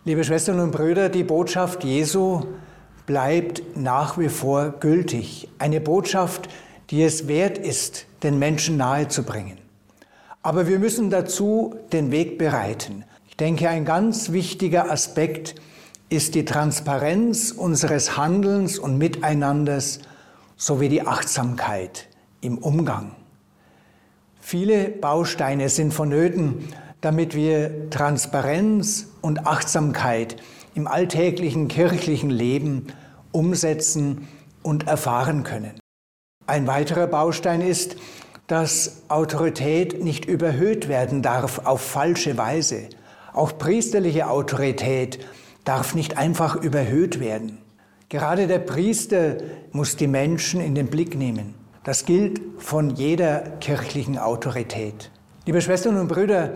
Liebe 0.05 0.23
Schwestern 0.23 0.59
und 0.61 0.71
Brüder, 0.71 1.09
die 1.09 1.23
Botschaft 1.23 1.83
Jesu 1.83 2.45
bleibt 3.05 3.61
nach 3.75 4.17
wie 4.17 4.29
vor 4.29 4.71
gültig. 4.79 5.49
Eine 5.59 5.81
Botschaft, 5.81 6.47
die 6.89 7.03
es 7.03 7.27
wert 7.27 7.57
ist, 7.57 8.05
den 8.23 8.39
Menschen 8.39 8.77
nahezubringen. 8.77 9.57
Aber 10.41 10.67
wir 10.67 10.79
müssen 10.79 11.09
dazu 11.09 11.75
den 11.91 12.11
Weg 12.11 12.37
bereiten. 12.37 13.03
Ich 13.27 13.35
denke, 13.35 13.67
ein 13.67 13.83
ganz 13.83 14.31
wichtiger 14.31 14.89
Aspekt 14.89 15.55
ist 16.07 16.35
die 16.35 16.45
Transparenz 16.45 17.51
unseres 17.51 18.15
Handelns 18.15 18.79
und 18.79 18.97
Miteinanders 18.97 19.99
sowie 20.55 20.87
die 20.87 21.05
Achtsamkeit 21.05 22.07
im 22.39 22.57
Umgang. 22.57 23.15
Viele 24.45 24.89
Bausteine 24.89 25.69
sind 25.69 25.93
vonnöten, 25.93 26.67
damit 26.99 27.33
wir 27.33 27.89
Transparenz 27.89 29.07
und 29.21 29.47
Achtsamkeit 29.47 30.35
im 30.75 30.85
alltäglichen 30.85 31.69
kirchlichen 31.69 32.29
Leben 32.29 32.87
umsetzen 33.31 34.27
und 34.61 34.85
erfahren 34.85 35.43
können. 35.43 35.71
Ein 36.45 36.67
weiterer 36.67 37.07
Baustein 37.07 37.61
ist, 37.61 37.95
dass 38.47 39.03
Autorität 39.07 40.03
nicht 40.03 40.25
überhöht 40.25 40.89
werden 40.89 41.21
darf 41.21 41.65
auf 41.65 41.79
falsche 41.79 42.37
Weise. 42.37 42.89
Auch 43.31 43.57
priesterliche 43.57 44.29
Autorität 44.29 45.25
darf 45.63 45.95
nicht 45.95 46.17
einfach 46.17 46.57
überhöht 46.57 47.21
werden. 47.21 47.59
Gerade 48.09 48.47
der 48.47 48.59
Priester 48.59 49.37
muss 49.71 49.95
die 49.95 50.07
Menschen 50.07 50.59
in 50.59 50.75
den 50.75 50.87
Blick 50.87 51.15
nehmen. 51.15 51.62
Das 51.83 52.05
gilt 52.05 52.41
von 52.59 52.91
jeder 52.91 53.39
kirchlichen 53.59 54.17
Autorität. 54.17 55.11
Liebe 55.45 55.61
Schwestern 55.61 55.97
und 55.97 56.07
Brüder, 56.07 56.55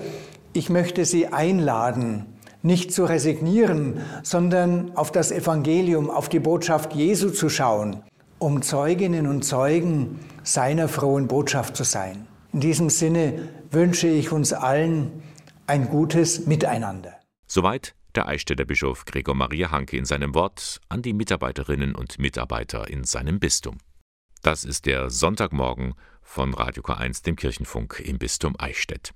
ich 0.54 0.70
möchte 0.70 1.04
Sie 1.04 1.28
einladen, 1.28 2.26
nicht 2.62 2.94
zu 2.94 3.04
resignieren, 3.04 4.00
sondern 4.24 4.96
auf 4.96 5.12
das 5.12 5.32
Evangelium, 5.32 6.10
auf 6.10 6.30
die 6.30 6.40
Botschaft 6.40 6.94
Jesu 6.94 7.30
zu 7.30 7.50
schauen, 7.50 8.04
um 8.40 8.62
Zeuginnen 8.62 9.28
und 9.28 9.44
Zeugen 9.44 10.20
seiner 10.44 10.88
frohen 10.88 11.28
Botschaft 11.28 11.76
zu 11.76 11.84
sein. 11.84 12.28
In 12.54 12.62
diesem 12.62 12.90
Sinne 12.90 13.50
wünsche 13.70 14.08
ich 14.08 14.32
uns 14.32 14.54
allen 14.54 15.24
ein 15.68 15.90
gutes 15.90 16.48
Miteinander. 16.48 17.14
Soweit 17.48 17.94
der 18.16 18.28
Eichstätter 18.28 18.66
Bischof 18.66 19.04
Gregor 19.04 19.36
Maria 19.36 19.72
Hanke 19.72 19.98
in 19.98 20.06
seinem 20.06 20.34
Wort 20.34 20.80
an 20.88 21.02
die 21.02 21.14
Mitarbeiterinnen 21.14 21.94
und 21.94 22.18
Mitarbeiter 22.18 22.90
in 22.90 23.04
seinem 23.04 23.40
Bistum. 23.40 23.78
Das 24.48 24.64
ist 24.64 24.86
der 24.86 25.10
Sonntagmorgen 25.10 25.94
von 26.22 26.54
Radio 26.54 26.82
K1, 26.82 27.22
dem 27.22 27.36
Kirchenfunk 27.36 28.00
im 28.00 28.18
Bistum 28.18 28.56
Eichstätt. 28.58 29.14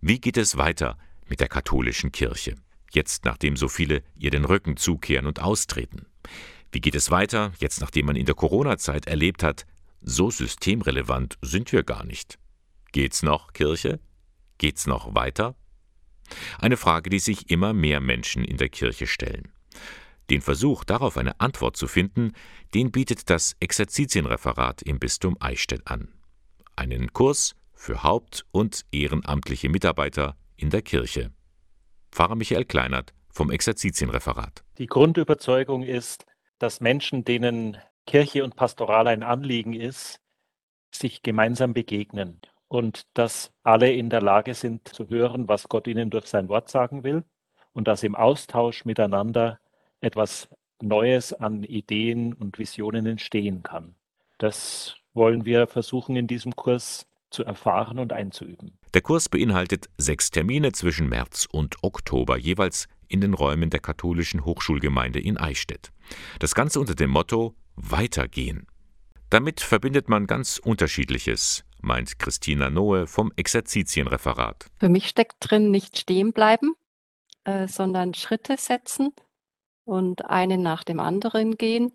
Wie 0.00 0.20
geht 0.20 0.36
es 0.36 0.56
weiter 0.56 0.98
mit 1.28 1.38
der 1.38 1.46
katholischen 1.46 2.10
Kirche? 2.10 2.56
Jetzt, 2.90 3.24
nachdem 3.24 3.56
so 3.56 3.68
viele 3.68 4.02
ihr 4.16 4.32
den 4.32 4.44
Rücken 4.44 4.76
zukehren 4.76 5.26
und 5.26 5.40
austreten. 5.40 6.06
Wie 6.72 6.80
geht 6.80 6.96
es 6.96 7.12
weiter, 7.12 7.52
jetzt 7.60 7.80
nachdem 7.80 8.06
man 8.06 8.16
in 8.16 8.26
der 8.26 8.34
Corona-Zeit 8.34 9.06
erlebt 9.06 9.44
hat, 9.44 9.66
so 10.00 10.32
systemrelevant 10.32 11.38
sind 11.42 11.70
wir 11.70 11.84
gar 11.84 12.04
nicht? 12.04 12.36
Geht's 12.90 13.22
noch, 13.22 13.52
Kirche? 13.52 14.00
Geht's 14.58 14.88
noch 14.88 15.14
weiter? 15.14 15.54
Eine 16.58 16.76
Frage, 16.76 17.08
die 17.08 17.20
sich 17.20 17.50
immer 17.50 17.72
mehr 17.72 18.00
Menschen 18.00 18.44
in 18.44 18.56
der 18.56 18.70
Kirche 18.70 19.06
stellen. 19.06 19.52
Den 20.30 20.40
Versuch, 20.40 20.84
darauf 20.84 21.16
eine 21.16 21.40
Antwort 21.40 21.76
zu 21.76 21.86
finden, 21.86 22.32
den 22.74 22.90
bietet 22.90 23.30
das 23.30 23.56
Exerzitienreferat 23.60 24.82
im 24.82 24.98
Bistum 24.98 25.36
Eichstätt 25.40 25.86
an. 25.86 26.08
Einen 26.74 27.12
Kurs 27.12 27.54
für 27.74 28.02
Haupt- 28.02 28.44
und 28.50 28.84
ehrenamtliche 28.90 29.68
Mitarbeiter 29.68 30.36
in 30.56 30.70
der 30.70 30.82
Kirche. 30.82 31.30
Pfarrer 32.10 32.34
Michael 32.34 32.64
Kleinert 32.64 33.14
vom 33.30 33.50
Exerzitienreferat. 33.50 34.64
Die 34.78 34.86
Grundüberzeugung 34.86 35.82
ist, 35.82 36.26
dass 36.58 36.80
Menschen, 36.80 37.24
denen 37.24 37.76
Kirche 38.06 38.42
und 38.42 38.56
Pastoral 38.56 39.06
ein 39.08 39.22
Anliegen 39.22 39.74
ist, 39.74 40.20
sich 40.90 41.22
gemeinsam 41.22 41.74
begegnen 41.74 42.40
und 42.68 43.02
dass 43.14 43.52
alle 43.62 43.92
in 43.92 44.10
der 44.10 44.22
Lage 44.22 44.54
sind 44.54 44.88
zu 44.88 45.08
hören, 45.08 45.48
was 45.48 45.68
Gott 45.68 45.86
ihnen 45.86 46.10
durch 46.10 46.26
sein 46.26 46.48
Wort 46.48 46.70
sagen 46.70 47.04
will 47.04 47.24
und 47.72 47.86
dass 47.86 48.02
im 48.02 48.14
Austausch 48.14 48.84
miteinander 48.84 49.60
etwas 50.00 50.48
Neues 50.82 51.32
an 51.32 51.62
Ideen 51.62 52.32
und 52.34 52.58
Visionen 52.58 53.06
entstehen 53.06 53.62
kann. 53.62 53.94
Das 54.38 54.96
wollen 55.14 55.44
wir 55.44 55.66
versuchen 55.66 56.16
in 56.16 56.26
diesem 56.26 56.54
Kurs 56.54 57.06
zu 57.30 57.44
erfahren 57.44 57.98
und 57.98 58.12
einzuüben. 58.12 58.78
Der 58.94 59.00
Kurs 59.00 59.28
beinhaltet 59.28 59.88
sechs 59.98 60.30
Termine 60.30 60.72
zwischen 60.72 61.08
März 61.08 61.46
und 61.50 61.76
Oktober, 61.82 62.36
jeweils 62.36 62.88
in 63.08 63.20
den 63.20 63.34
Räumen 63.34 63.70
der 63.70 63.80
katholischen 63.80 64.44
Hochschulgemeinde 64.44 65.20
in 65.20 65.36
Eichstätt. 65.36 65.92
Das 66.38 66.54
Ganze 66.54 66.80
unter 66.80 66.94
dem 66.94 67.10
Motto 67.10 67.54
Weitergehen. 67.76 68.66
Damit 69.28 69.60
verbindet 69.60 70.08
man 70.08 70.26
ganz 70.26 70.58
Unterschiedliches, 70.58 71.64
meint 71.80 72.18
Christina 72.18 72.70
Noe 72.70 73.06
vom 73.06 73.32
Exerzitienreferat. 73.36 74.66
Für 74.76 74.88
mich 74.88 75.08
steckt 75.08 75.36
drin 75.40 75.70
nicht 75.70 75.98
stehen 75.98 76.32
bleiben, 76.32 76.74
äh, 77.44 77.66
sondern 77.66 78.14
Schritte 78.14 78.56
setzen 78.56 79.12
und 79.86 80.26
einen 80.26 80.60
nach 80.62 80.84
dem 80.84 81.00
anderen 81.00 81.56
gehen 81.56 81.92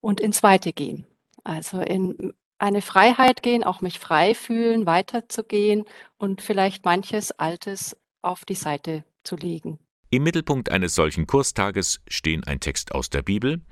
und 0.00 0.20
ins 0.20 0.42
Weite 0.42 0.72
gehen. 0.72 1.06
Also 1.44 1.80
in 1.80 2.34
eine 2.58 2.82
Freiheit 2.82 3.42
gehen, 3.42 3.64
auch 3.64 3.80
mich 3.80 3.98
frei 3.98 4.34
fühlen, 4.34 4.86
weiterzugehen 4.86 5.84
und 6.18 6.42
vielleicht 6.42 6.84
manches 6.84 7.32
Altes 7.32 7.96
auf 8.20 8.44
die 8.44 8.54
Seite 8.54 9.04
zu 9.24 9.36
legen. 9.36 9.78
Im 10.10 10.24
Mittelpunkt 10.24 10.70
eines 10.70 10.94
solchen 10.94 11.26
Kurstages 11.26 12.00
stehen 12.06 12.44
ein 12.44 12.60
Text 12.60 12.94
aus 12.94 13.08
der 13.08 13.22
Bibel, 13.22 13.62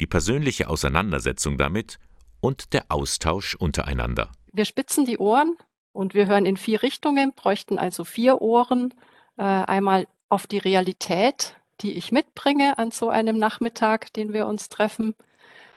die 0.00 0.06
persönliche 0.06 0.68
Auseinandersetzung 0.68 1.58
damit 1.58 1.98
und 2.40 2.72
der 2.72 2.86
Austausch 2.88 3.56
untereinander. 3.56 4.30
Wir 4.52 4.64
spitzen 4.64 5.04
die 5.04 5.18
Ohren 5.18 5.56
und 5.92 6.14
wir 6.14 6.26
hören 6.26 6.46
in 6.46 6.56
vier 6.56 6.82
Richtungen, 6.82 7.32
bräuchten 7.34 7.78
also 7.78 8.04
vier 8.04 8.40
Ohren. 8.40 8.94
Äh, 9.36 9.42
einmal 9.42 10.06
auf 10.28 10.46
die 10.46 10.58
Realität, 10.58 11.57
die 11.80 11.92
ich 11.92 12.12
mitbringe 12.12 12.78
an 12.78 12.90
so 12.90 13.08
einem 13.08 13.38
Nachmittag, 13.38 14.12
den 14.12 14.32
wir 14.32 14.46
uns 14.46 14.68
treffen, 14.68 15.14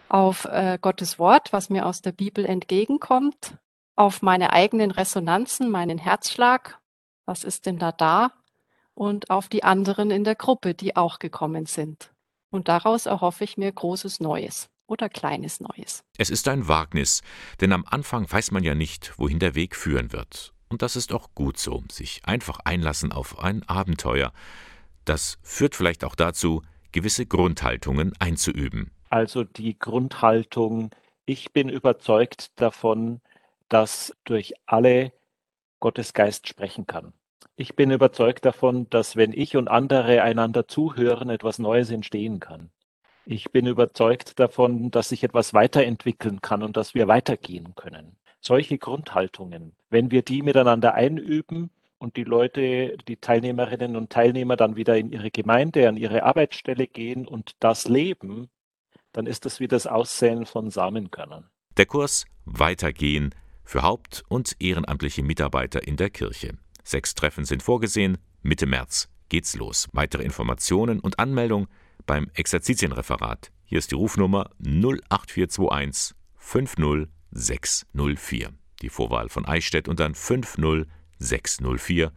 auf 0.10 0.46
äh, 0.46 0.78
Gottes 0.82 1.20
Wort, 1.20 1.54
was 1.54 1.70
mir 1.70 1.86
aus 1.86 2.02
der 2.02 2.12
Bibel 2.12 2.46
entgegenkommt, 2.46 3.58
auf 3.96 4.22
meine 4.22 4.52
eigenen 4.52 4.92
Resonanzen, 4.92 5.70
meinen 5.70 5.98
Herzschlag, 5.98 6.80
was 7.26 7.44
ist 7.44 7.66
denn 7.66 7.80
da 7.80 7.92
da, 7.92 8.32
und 8.94 9.30
auf 9.30 9.48
die 9.48 9.64
anderen 9.64 10.12
in 10.12 10.24
der 10.24 10.36
Gruppe, 10.36 10.74
die 10.74 10.96
auch 10.96 11.20
gekommen 11.20 11.66
sind. 11.66 12.12
Und 12.50 12.68
daraus 12.68 13.06
erhoffe 13.06 13.44
ich 13.44 13.58
mir 13.58 13.72
großes 13.72 14.20
Neues 14.20 14.70
oder 14.86 15.08
kleines 15.08 15.62
Neues. 15.62 16.04
Es 16.18 16.30
ist 16.30 16.48
ein 16.50 16.68
Wagnis, 16.68 17.22
denn 17.62 17.72
am 17.72 17.86
Anfang 17.88 18.30
weiß 18.30 18.52
man 18.52 18.64
ja 18.64 18.76
nicht, 18.76 19.18
wohin 19.18 19.40
der 19.40 19.56
Weg 19.56 19.76
führen 19.76 20.12
wird. 20.12 20.54
Und 20.68 20.82
das 20.82 20.96
ist 20.96 21.14
auch 21.14 21.30
gut 21.34 21.58
so, 21.58 21.84
sich 21.92 22.22
einfach 22.26 22.60
einlassen 22.66 23.12
auf 23.12 23.40
ein 23.40 23.64
Abenteuer. 23.68 24.34
Das 25.06 25.38
führt 25.42 25.76
vielleicht 25.76 26.04
auch 26.04 26.16
dazu, 26.16 26.62
gewisse 26.92 27.26
Grundhaltungen 27.26 28.14
einzuüben. 28.20 28.92
Also 29.10 29.44
die 29.44 29.78
Grundhaltung, 29.78 30.92
ich 31.26 31.52
bin 31.52 31.70
überzeugt 31.70 32.52
davon, 32.60 33.22
dass 33.70 34.14
durch 34.26 34.54
alle 34.66 35.12
Gottes 35.80 36.14
Geist 36.14 36.48
sprechen 36.48 36.86
kann. 36.86 37.14
Ich 37.56 37.76
bin 37.76 37.92
überzeugt 37.92 38.46
davon, 38.46 38.90
dass 38.90 39.16
wenn 39.16 39.34
ich 39.34 39.58
und 39.58 39.68
andere 39.68 40.24
einander 40.24 40.68
zuhören, 40.68 41.30
etwas 41.30 41.60
Neues 41.60 41.90
entstehen 41.92 42.40
kann. 42.40 42.72
Ich 43.26 43.52
bin 43.52 43.68
überzeugt 43.68 44.40
davon, 44.40 44.92
dass 44.92 45.10
sich 45.10 45.24
etwas 45.24 45.54
weiterentwickeln 45.54 46.42
kann 46.42 46.64
und 46.64 46.76
dass 46.76 46.96
wir 46.96 47.08
weitergehen 47.08 47.76
können. 47.76 48.18
Solche 48.40 48.78
Grundhaltungen, 48.78 49.74
wenn 49.90 50.10
wir 50.10 50.24
die 50.24 50.42
miteinander 50.42 50.96
einüben 50.96 51.70
und 52.02 52.18
die 52.18 52.24
Leute, 52.24 52.98
die 53.08 53.18
Teilnehmerinnen 53.18 53.96
und 53.96 54.10
Teilnehmer 54.10 54.56
dann 54.56 54.76
wieder 54.76 54.98
in 54.98 55.12
ihre 55.12 55.30
Gemeinde, 55.30 55.88
an 55.88 55.98
ihre 55.98 56.24
Arbeitsstelle 56.24 56.88
gehen 56.88 57.28
und 57.28 57.52
das 57.60 57.88
leben, 57.88 58.50
dann 59.12 59.28
ist 59.28 59.46
das 59.46 59.60
wie 59.60 59.68
das 59.68 59.86
Aussäen 59.86 60.48
von 60.48 60.72
Samenkörnern. 60.72 61.48
Der 61.78 61.86
Kurs 61.86 62.26
Weitergehen 62.46 63.36
für 63.64 63.84
Haupt- 63.84 64.24
und 64.28 64.56
ehrenamtliche 64.60 65.22
Mitarbeiter 65.22 65.88
in 65.88 65.96
der 65.96 66.10
Kirche. 66.10 66.58
Sechs 66.84 67.14
Treffen 67.14 67.46
sind 67.46 67.62
vorgesehen. 67.62 68.18
Mitte 68.42 68.66
März 68.66 69.08
geht's 69.30 69.56
los. 69.56 69.88
Weitere 69.94 70.24
Informationen 70.24 71.00
und 71.00 71.20
Anmeldung 71.20 71.68
beim 72.08 72.32
Exerzitienreferat. 72.34 73.52
Hier 73.64 73.78
ist 73.78 73.92
die 73.92 73.96
Rufnummer 73.96 74.50
08421 74.60 76.16
50604. 76.36 78.50
Die 78.82 78.90
Vorwahl 78.90 79.30
von 79.30 79.46
Eichstätt 79.46 79.88
und 79.88 80.00
dann 80.00 80.16
50604. 80.16 81.01
604 81.21 82.12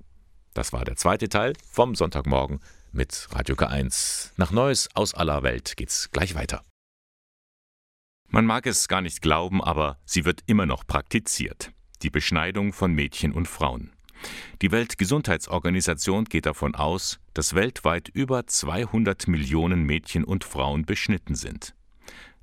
Das 0.55 0.73
war 0.73 0.85
der 0.85 0.97
zweite 0.97 1.29
Teil 1.29 1.53
vom 1.71 1.95
Sonntagmorgen 1.95 2.59
mit 2.93 3.29
Radio 3.31 3.55
K1. 3.55 4.33
Nach 4.37 4.51
Neues 4.51 4.89
aus 4.95 5.15
aller 5.15 5.43
Welt 5.43 5.77
geht's 5.77 6.11
gleich 6.11 6.35
weiter. 6.35 6.63
Man 8.29 8.47
mag 8.47 8.67
es 8.67 8.89
gar 8.89 9.03
nicht 9.03 9.23
glauben, 9.23 9.63
aber 9.63 9.99
sie 10.05 10.25
wird 10.25 10.43
immer 10.47 10.67
noch 10.67 10.87
praktiziert. 10.87 11.73
Die 12.03 12.11
Beschneidung 12.11 12.73
von 12.73 12.93
Mädchen 12.93 13.33
und 13.33 13.49
Frauen. 13.49 13.93
Die 14.63 14.73
Weltgesundheitsorganisation 14.73 16.25
geht 16.25 16.47
davon 16.47 16.75
aus, 16.75 17.21
dass 17.35 17.55
weltweit 17.55 18.09
über 18.09 18.47
200 18.47 19.29
Millionen 19.29 19.85
Mädchen 19.85 20.25
und 20.25 20.43
Frauen 20.43 20.87
beschnitten 20.87 21.35
sind. 21.35 21.76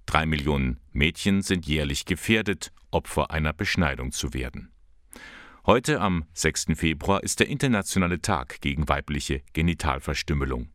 Drei 0.06 0.26
Millionen 0.26 0.80
Mädchen 0.92 1.42
sind 1.42 1.66
jährlich 1.66 2.06
gefährdet, 2.06 2.72
Opfer 2.92 3.32
einer 3.32 3.54
Beschneidung 3.54 4.12
zu 4.12 4.34
werden. 4.34 4.72
Heute 5.66 6.02
am 6.02 6.26
6. 6.34 6.66
Februar 6.76 7.24
ist 7.24 7.39
der 7.39 7.48
internationale 7.48 8.22
Tag 8.22 8.60
gegen 8.62 8.89
weibliche 8.89 9.42
Genitalverstümmelung. 9.54 10.70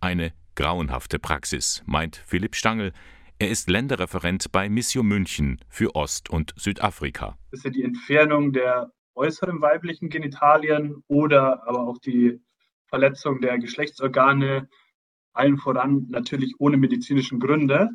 Eine 0.00 0.32
grauenhafte 0.54 1.18
Praxis, 1.18 1.82
meint 1.86 2.16
Philipp 2.16 2.54
Stangl. 2.54 2.92
Er 3.38 3.50
ist 3.50 3.68
Länderreferent 3.70 4.52
bei 4.52 4.68
Mission 4.68 5.06
München 5.06 5.58
für 5.68 5.94
Ost- 5.94 6.30
und 6.30 6.52
Südafrika. 6.56 7.38
Das 7.50 7.60
ist 7.60 7.64
ja 7.64 7.70
die 7.70 7.82
Entfernung 7.82 8.52
der 8.52 8.92
äußeren 9.14 9.60
weiblichen 9.62 10.10
Genitalien 10.10 11.02
oder 11.08 11.66
aber 11.66 11.88
auch 11.88 11.98
die 11.98 12.40
Verletzung 12.88 13.40
der 13.40 13.58
Geschlechtsorgane, 13.58 14.68
allen 15.32 15.56
voran 15.56 16.06
natürlich 16.08 16.54
ohne 16.58 16.76
medizinischen 16.76 17.40
Gründe. 17.40 17.90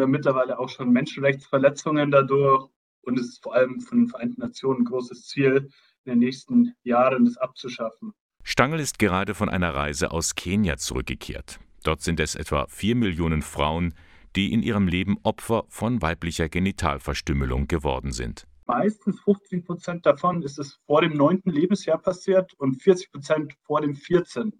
Haben 0.00 0.10
mittlerweile 0.10 0.58
auch 0.58 0.68
schon 0.68 0.92
Menschenrechtsverletzungen 0.92 2.10
dadurch. 2.10 2.68
Und 3.02 3.18
es 3.18 3.28
ist 3.28 3.42
vor 3.42 3.54
allem 3.54 3.80
von 3.80 3.98
den 3.98 4.08
Vereinten 4.08 4.40
Nationen 4.40 4.80
ein 4.80 4.84
großes 4.84 5.26
Ziel, 5.26 5.70
in 6.04 6.12
den 6.12 6.18
nächsten 6.20 6.74
Jahren 6.82 7.24
das 7.24 7.36
abzuschaffen. 7.36 8.12
Stangl 8.44 8.80
ist 8.80 8.98
gerade 8.98 9.34
von 9.34 9.48
einer 9.48 9.74
Reise 9.74 10.10
aus 10.10 10.34
Kenia 10.34 10.76
zurückgekehrt. 10.76 11.60
Dort 11.84 12.00
sind 12.00 12.20
es 12.20 12.34
etwa 12.34 12.66
vier 12.68 12.94
Millionen 12.96 13.42
Frauen, 13.42 13.94
die 14.36 14.52
in 14.52 14.62
ihrem 14.62 14.88
Leben 14.88 15.18
Opfer 15.22 15.64
von 15.68 16.00
weiblicher 16.00 16.48
Genitalverstümmelung 16.48 17.68
geworden 17.68 18.12
sind. 18.12 18.46
Meistens 18.66 19.20
15 19.20 19.64
Prozent 19.64 20.06
davon 20.06 20.42
ist 20.42 20.58
es 20.58 20.80
vor 20.86 21.02
dem 21.02 21.16
neunten 21.16 21.50
Lebensjahr 21.50 21.98
passiert 21.98 22.54
und 22.54 22.80
40 22.82 23.12
Prozent 23.12 23.54
vor 23.64 23.80
dem 23.80 23.94
14. 23.94 24.52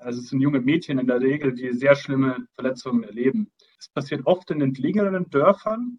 Also 0.00 0.20
es 0.20 0.28
sind 0.28 0.40
junge 0.40 0.60
Mädchen 0.60 0.98
in 0.98 1.06
der 1.06 1.20
Regel, 1.20 1.54
die 1.54 1.72
sehr 1.72 1.96
schlimme 1.96 2.46
Verletzungen 2.54 3.04
erleben. 3.04 3.50
Es 3.78 3.88
passiert 3.88 4.26
oft 4.26 4.50
in 4.50 4.60
entlegeneren 4.60 5.30
Dörfern 5.30 5.98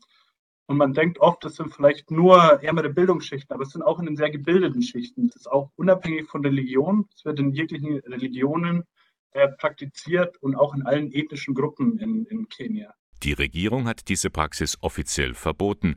und 0.69 0.77
man 0.77 0.93
denkt 0.93 1.19
oft, 1.19 1.43
das 1.43 1.55
sind 1.55 1.73
vielleicht 1.73 2.11
nur 2.11 2.37
ärmere 2.61 2.89
Bildungsschichten, 2.89 3.51
aber 3.53 3.63
es 3.63 3.71
sind 3.71 3.81
auch 3.81 3.99
in 3.99 4.05
den 4.05 4.15
sehr 4.15 4.29
gebildeten 4.29 4.83
Schichten. 4.83 5.27
Das 5.27 5.37
ist 5.37 5.51
auch 5.51 5.71
unabhängig 5.77 6.27
von 6.27 6.45
Religion. 6.45 7.07
Es 7.15 7.25
wird 7.25 7.39
in 7.39 7.51
jeglichen 7.51 7.97
Religionen 8.01 8.83
äh, 9.31 9.47
praktiziert 9.47 10.37
und 10.43 10.55
auch 10.55 10.75
in 10.75 10.83
allen 10.83 11.11
ethnischen 11.11 11.55
Gruppen 11.55 11.97
in, 11.97 12.25
in 12.25 12.49
Kenia. 12.49 12.93
Die 13.23 13.33
Regierung 13.33 13.87
hat 13.87 14.09
diese 14.09 14.29
Praxis 14.29 14.77
offiziell 14.81 15.33
verboten. 15.33 15.95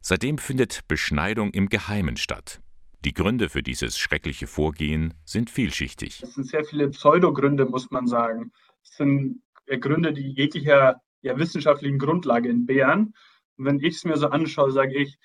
Seitdem 0.00 0.38
findet 0.38 0.86
Beschneidung 0.86 1.50
im 1.50 1.68
Geheimen 1.68 2.16
statt. 2.16 2.60
Die 3.04 3.14
Gründe 3.14 3.48
für 3.48 3.64
dieses 3.64 3.98
schreckliche 3.98 4.46
Vorgehen 4.46 5.14
sind 5.24 5.50
vielschichtig. 5.50 6.22
Es 6.22 6.34
sind 6.34 6.44
sehr 6.44 6.64
viele 6.64 6.90
Pseudogründe, 6.90 7.66
muss 7.66 7.90
man 7.90 8.06
sagen. 8.06 8.52
Es 8.84 8.96
sind 8.96 9.42
äh, 9.66 9.78
Gründe, 9.78 10.12
die 10.12 10.28
jeglicher 10.28 11.00
ja, 11.22 11.38
wissenschaftlichen 11.38 11.98
Grundlage 11.98 12.48
entbehren. 12.48 13.14
Und 13.56 13.64
wenn 13.64 13.80
ich 13.80 13.96
es 13.96 14.04
mir 14.04 14.16
so 14.16 14.28
anschaue, 14.28 14.70
sage 14.70 14.94
ich, 14.94 15.18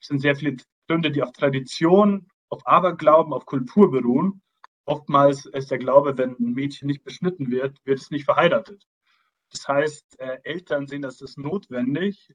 es 0.00 0.08
sind 0.08 0.20
sehr 0.20 0.36
viele 0.36 0.56
Gründe, 0.88 1.10
die 1.10 1.22
auf 1.22 1.32
Tradition, 1.32 2.28
auf 2.48 2.66
Aberglauben, 2.66 3.32
auf 3.32 3.46
Kultur 3.46 3.90
beruhen. 3.90 4.42
Oftmals 4.84 5.46
ist 5.46 5.70
der 5.70 5.78
Glaube, 5.78 6.18
wenn 6.18 6.36
ein 6.38 6.52
Mädchen 6.52 6.88
nicht 6.88 7.04
beschnitten 7.04 7.50
wird, 7.50 7.78
wird 7.84 8.00
es 8.00 8.10
nicht 8.10 8.26
verheiratet. 8.26 8.86
Das 9.50 9.66
heißt, 9.66 10.20
äh, 10.20 10.38
Eltern 10.42 10.86
sehen 10.86 11.02
das 11.02 11.20
ist 11.20 11.38
notwendig, 11.38 12.32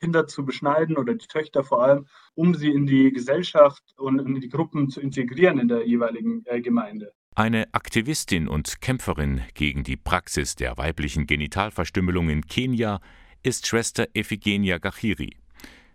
Kinder 0.00 0.26
zu 0.26 0.44
beschneiden 0.44 0.96
oder 0.96 1.14
die 1.14 1.26
Töchter 1.26 1.62
vor 1.62 1.82
allem, 1.82 2.06
um 2.34 2.54
sie 2.54 2.70
in 2.70 2.86
die 2.86 3.12
Gesellschaft 3.12 3.84
und 3.96 4.18
in 4.18 4.40
die 4.40 4.48
Gruppen 4.48 4.90
zu 4.90 5.00
integrieren 5.00 5.58
in 5.60 5.68
der 5.68 5.86
jeweiligen 5.86 6.44
äh, 6.46 6.60
Gemeinde. 6.60 7.12
Eine 7.34 7.72
Aktivistin 7.72 8.46
und 8.48 8.80
Kämpferin 8.80 9.42
gegen 9.54 9.84
die 9.84 9.96
Praxis 9.96 10.54
der 10.54 10.76
weiblichen 10.76 11.26
Genitalverstümmelung 11.26 12.28
in 12.28 12.46
Kenia 12.46 13.00
ist 13.42 13.66
Schwester 13.66 14.06
Ephigenia 14.14 14.78
Gachiri. 14.78 15.36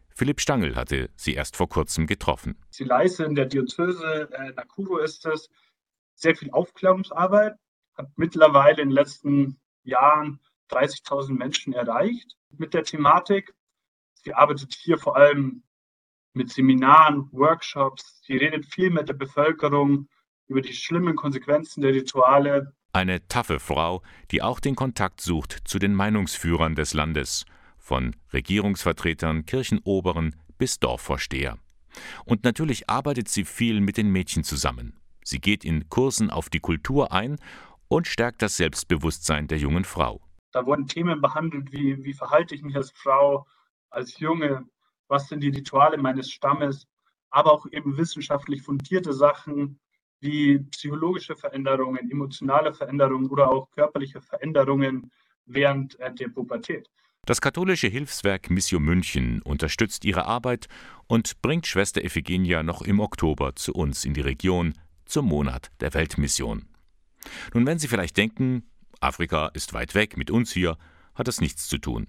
Philipp 0.10 0.42
Stangl 0.42 0.76
hatte 0.76 1.10
sie 1.16 1.36
erst 1.36 1.56
vor 1.56 1.70
kurzem 1.70 2.08
getroffen. 2.08 2.58
Sie 2.70 2.86
leistet 2.86 3.28
in 3.28 3.36
der 3.36 3.46
Diözese 3.46 4.30
äh, 4.32 4.52
Nakuru 4.54 4.98
ist 4.98 5.26
es 5.28 5.50
sehr 6.16 6.36
viel 6.36 6.50
Aufklärungsarbeit, 6.52 7.54
hat 7.94 8.08
mittlerweile 8.16 8.82
in 8.82 8.90
den 8.90 8.96
letzten 8.96 9.60
Jahren 9.84 10.40
30.000 10.72 11.34
Menschen 11.34 11.74
erreicht 11.74 12.36
mit 12.50 12.74
der 12.74 12.84
Thematik 12.84 13.54
Sie 14.28 14.34
arbeitet 14.34 14.74
hier 14.74 14.98
vor 14.98 15.16
allem 15.16 15.64
mit 16.34 16.52
Seminaren, 16.52 17.30
Workshops. 17.32 18.20
Sie 18.26 18.36
redet 18.36 18.66
viel 18.66 18.90
mit 18.90 19.08
der 19.08 19.14
Bevölkerung 19.14 20.10
über 20.48 20.62
die 20.62 20.74
schlimmen 20.74 21.16
Konsequenzen 21.16 21.82
der 21.82 21.94
Rituale. 21.94 22.74
Eine 22.94 23.28
taffe 23.28 23.60
Frau, 23.60 24.02
die 24.32 24.42
auch 24.42 24.60
den 24.60 24.76
Kontakt 24.76 25.22
sucht 25.22 25.60
zu 25.66 25.78
den 25.78 25.94
Meinungsführern 25.94 26.76
des 26.76 26.94
Landes, 26.94 27.46
von 27.78 28.16
Regierungsvertretern, 28.34 29.46
Kirchenoberen 29.46 30.36
bis 30.58 30.80
Dorfvorsteher. 30.80 31.58
Und 32.26 32.44
natürlich 32.44 32.90
arbeitet 32.90 33.28
sie 33.28 33.46
viel 33.46 33.82
mit 33.82 33.98
den 33.98 34.12
Mädchen 34.12 34.44
zusammen. 34.44 35.00
Sie 35.24 35.40
geht 35.40 35.66
in 35.66 35.90
Kursen 35.90 36.30
auf 36.30 36.50
die 36.50 36.60
Kultur 36.60 37.12
ein 37.12 37.38
und 37.88 38.08
stärkt 38.08 38.42
das 38.42 38.58
Selbstbewusstsein 38.58 39.48
der 39.48 39.58
jungen 39.58 39.84
Frau. 39.84 40.22
Da 40.52 40.66
wurden 40.66 40.88
Themen 40.88 41.22
behandelt 41.22 41.72
wie, 41.72 42.04
wie 42.04 42.14
verhalte 42.14 42.56
ich 42.56 42.62
mich 42.62 42.76
als 42.76 42.92
Frau, 42.92 43.46
als 43.90 44.20
Junge, 44.20 44.66
was 45.08 45.28
sind 45.28 45.42
die 45.42 45.50
Rituale 45.50 45.98
meines 45.98 46.32
Stammes, 46.32 46.88
aber 47.30 47.52
auch 47.52 47.66
eben 47.72 47.98
wissenschaftlich 47.98 48.62
fundierte 48.62 49.14
Sachen 49.14 49.80
wie 50.20 50.60
psychologische 50.60 51.36
Veränderungen, 51.36 52.10
emotionale 52.10 52.74
Veränderungen 52.74 53.30
oder 53.30 53.50
auch 53.50 53.70
körperliche 53.72 54.22
Veränderungen 54.22 55.12
während 55.46 56.00
äh, 56.00 56.14
der 56.14 56.30
Pubertät. 56.30 56.90
Das 57.26 57.42
katholische 57.42 57.88
Hilfswerk 57.88 58.50
Mission 58.50 58.84
München 58.84 59.42
unterstützt 59.42 60.06
ihre 60.06 60.26
Arbeit 60.26 60.68
und 61.08 61.42
bringt 61.42 61.68
Schwester 61.68 62.04
Ephigenia 62.04 62.64
noch 62.64 62.82
im 62.82 63.02
Oktober 63.02 63.56
zu 63.56 63.74
uns 63.74 64.06
in 64.06 64.14
die 64.14 64.22
Region 64.22 64.74
zum 65.06 65.26
Monat 65.26 65.70
der 65.82 65.94
Weltmission. 65.94 66.68
Nun, 67.54 67.66
wenn 67.66 67.80
Sie 67.80 67.90
vielleicht 67.90 68.16
denken, 68.16 68.64
Afrika 69.02 69.48
ist 69.54 69.74
weit 69.74 69.94
weg, 69.94 70.16
mit 70.16 70.32
uns 70.32 70.52
hier 70.54 70.78
hat 71.16 71.28
das 71.28 71.42
nichts 71.42 71.68
zu 71.68 71.78
tun. 71.78 72.08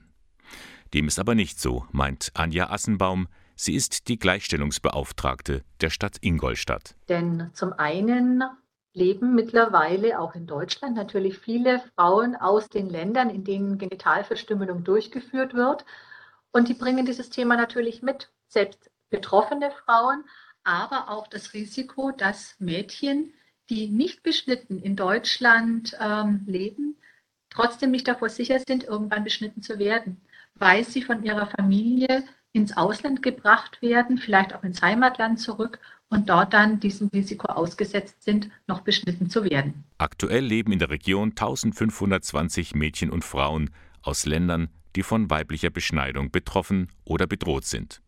Dem 0.94 1.08
ist 1.08 1.18
aber 1.18 1.34
nicht 1.34 1.60
so, 1.60 1.84
meint 1.90 2.30
Anja 2.34 2.70
Assenbaum. 2.70 3.28
Sie 3.60 3.74
ist 3.74 4.06
die 4.06 4.20
Gleichstellungsbeauftragte 4.20 5.64
der 5.80 5.90
Stadt 5.90 6.18
Ingolstadt. 6.20 6.94
Denn 7.08 7.50
zum 7.54 7.72
einen 7.72 8.44
leben 8.92 9.34
mittlerweile 9.34 10.20
auch 10.20 10.36
in 10.36 10.46
Deutschland 10.46 10.94
natürlich 10.94 11.38
viele 11.38 11.80
Frauen 11.96 12.36
aus 12.36 12.68
den 12.68 12.88
Ländern, 12.88 13.30
in 13.30 13.42
denen 13.42 13.76
Genitalverstümmelung 13.76 14.84
durchgeführt 14.84 15.54
wird. 15.54 15.84
Und 16.52 16.68
die 16.68 16.74
bringen 16.74 17.04
dieses 17.04 17.30
Thema 17.30 17.56
natürlich 17.56 18.00
mit. 18.00 18.30
Selbst 18.46 18.92
betroffene 19.10 19.72
Frauen, 19.72 20.24
aber 20.62 21.10
auch 21.10 21.26
das 21.26 21.52
Risiko, 21.52 22.12
dass 22.12 22.54
Mädchen, 22.60 23.34
die 23.70 23.88
nicht 23.88 24.22
beschnitten 24.22 24.78
in 24.78 24.94
Deutschland 24.94 25.96
ähm, 26.00 26.44
leben, 26.46 26.96
trotzdem 27.50 27.90
nicht 27.90 28.06
davor 28.06 28.28
sicher 28.28 28.60
sind, 28.64 28.84
irgendwann 28.84 29.24
beschnitten 29.24 29.62
zu 29.62 29.80
werden 29.80 30.20
weil 30.58 30.84
sie 30.84 31.02
von 31.02 31.22
ihrer 31.22 31.46
Familie 31.46 32.24
ins 32.52 32.76
Ausland 32.76 33.22
gebracht 33.22 33.82
werden, 33.82 34.18
vielleicht 34.18 34.54
auch 34.54 34.62
ins 34.62 34.82
Heimatland 34.82 35.40
zurück 35.40 35.78
und 36.08 36.28
dort 36.28 36.54
dann 36.54 36.80
diesem 36.80 37.08
Risiko 37.08 37.48
ausgesetzt 37.48 38.22
sind, 38.22 38.50
noch 38.66 38.80
beschnitten 38.80 39.28
zu 39.28 39.44
werden. 39.44 39.84
Aktuell 39.98 40.44
leben 40.44 40.72
in 40.72 40.78
der 40.78 40.90
Region 40.90 41.30
1520 41.30 42.74
Mädchen 42.74 43.10
und 43.10 43.24
Frauen 43.24 43.70
aus 44.02 44.24
Ländern, 44.24 44.68
die 44.96 45.02
von 45.02 45.30
weiblicher 45.30 45.70
Beschneidung 45.70 46.30
betroffen 46.30 46.88
oder 47.04 47.26
bedroht 47.26 47.64
sind. 47.64 48.00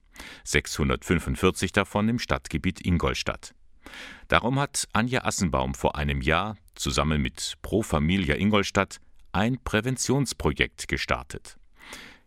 645 0.45 1.73
davon 1.73 2.09
im 2.09 2.19
Stadtgebiet 2.19 2.85
Ingolstadt. 2.85 3.55
Darum 4.29 4.59
hat 4.59 4.87
Anja 4.93 5.25
Assenbaum 5.25 5.75
vor 5.75 5.97
einem 5.97 6.21
Jahr 6.21 6.57
zusammen 6.75 7.21
mit 7.21 7.55
Pro 7.63 7.83
Familia 7.83 8.37
Ingolstadt 8.37 8.99
ein 9.33 9.59
Präventionsprojekt 9.63 10.89
gestartet. 10.89 11.60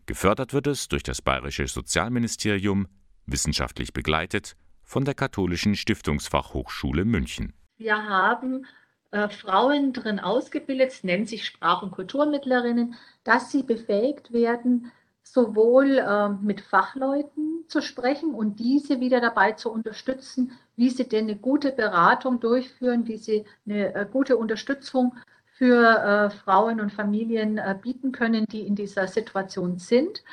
Gefördert 0.06 0.52
wird 0.52 0.66
es 0.66 0.88
durch 0.88 1.02
das 1.02 1.22
Bayerische 1.22 1.66
Sozialministerium, 1.66 2.88
wissenschaftlich 3.26 3.94
begleitet 3.94 4.54
von 4.82 5.06
der 5.06 5.14
Katholischen 5.14 5.76
Stiftungsfachhochschule 5.76 7.06
München. 7.06 7.54
Wir 7.78 7.96
haben 7.96 8.66
äh, 9.12 9.30
Frauen 9.30 9.94
drin 9.94 10.20
ausgebildet, 10.20 10.92
es 10.92 11.04
nennen 11.04 11.24
sich 11.24 11.46
Sprach- 11.46 11.82
und 11.82 11.92
Kulturmittlerinnen, 11.92 12.96
dass 13.24 13.50
sie 13.50 13.62
befähigt 13.62 14.32
werden, 14.34 14.92
sowohl 15.22 15.96
äh, 15.96 16.28
mit 16.28 16.60
Fachleuten 16.60 17.64
zu 17.68 17.80
sprechen 17.80 18.34
und 18.34 18.60
diese 18.60 19.00
wieder 19.00 19.22
dabei 19.22 19.52
zu 19.52 19.70
unterstützen, 19.70 20.52
wie 20.76 20.90
sie 20.90 21.08
denn 21.08 21.24
eine 21.24 21.36
gute 21.36 21.72
Beratung 21.72 22.40
durchführen, 22.40 23.06
wie 23.06 23.16
sie 23.16 23.46
eine 23.64 23.94
äh, 23.94 24.06
gute 24.10 24.36
Unterstützung 24.36 25.14
für 25.56 26.30
äh, 26.30 26.30
Frauen 26.30 26.80
und 26.80 26.92
Familien 26.92 27.58
äh, 27.58 27.76
bieten 27.80 28.12
können, 28.12 28.46
die 28.46 28.66
in 28.66 28.74
dieser 28.74 29.06
Situation 29.06 29.78
sind. 29.78 30.24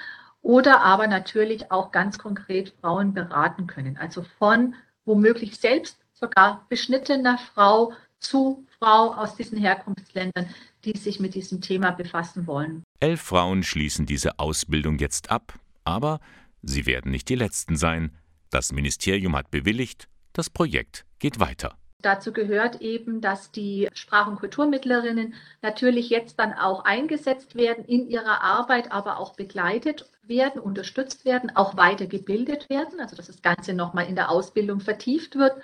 Oder 0.41 0.81
aber 0.81 1.07
natürlich 1.07 1.71
auch 1.71 1.91
ganz 1.91 2.17
konkret 2.17 2.73
Frauen 2.81 3.13
beraten 3.13 3.67
können. 3.67 3.97
Also 3.97 4.23
von 4.39 4.73
womöglich 5.05 5.57
selbst 5.57 5.99
sogar 6.13 6.65
beschnittener 6.69 7.37
Frau 7.37 7.93
zu 8.19 8.65
Frau 8.79 9.13
aus 9.13 9.35
diesen 9.35 9.59
Herkunftsländern, 9.59 10.47
die 10.83 10.97
sich 10.97 11.19
mit 11.19 11.35
diesem 11.35 11.61
Thema 11.61 11.91
befassen 11.91 12.47
wollen. 12.47 12.83
Elf 12.99 13.21
Frauen 13.21 13.63
schließen 13.63 14.05
diese 14.05 14.39
Ausbildung 14.39 14.97
jetzt 14.97 15.29
ab, 15.29 15.53
aber 15.83 16.19
sie 16.63 16.85
werden 16.87 17.11
nicht 17.11 17.29
die 17.29 17.35
letzten 17.35 17.75
sein. 17.75 18.17
Das 18.49 18.71
Ministerium 18.71 19.35
hat 19.35 19.51
bewilligt, 19.51 20.07
das 20.33 20.49
Projekt 20.49 21.05
geht 21.19 21.39
weiter. 21.39 21.77
Dazu 22.01 22.33
gehört 22.33 22.81
eben, 22.81 23.21
dass 23.21 23.51
die 23.51 23.89
Sprach- 23.93 24.27
und 24.27 24.37
Kulturmittlerinnen 24.37 25.33
natürlich 25.61 26.09
jetzt 26.09 26.39
dann 26.39 26.53
auch 26.53 26.85
eingesetzt 26.85 27.55
werden 27.55 27.85
in 27.85 28.09
ihrer 28.09 28.41
Arbeit, 28.41 28.91
aber 28.91 29.17
auch 29.17 29.33
begleitet 29.35 30.09
werden, 30.23 30.61
unterstützt 30.61 31.25
werden, 31.25 31.55
auch 31.55 31.77
weitergebildet 31.77 32.69
werden, 32.69 32.99
also 32.99 33.15
dass 33.15 33.27
das 33.27 33.41
Ganze 33.41 33.73
nochmal 33.73 34.07
in 34.07 34.15
der 34.15 34.29
Ausbildung 34.29 34.79
vertieft 34.79 35.35
wird 35.35 35.55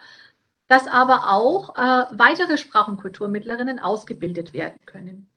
dass 0.67 0.87
aber 0.87 1.31
auch 1.31 1.75
äh, 1.77 2.05
weitere 2.11 2.57
Sprach- 2.57 2.87
und 2.87 2.97
Kulturmittlerinnen 2.97 3.79
ausgebildet 3.79 4.53
werden 4.53 4.79
können. 4.85 5.29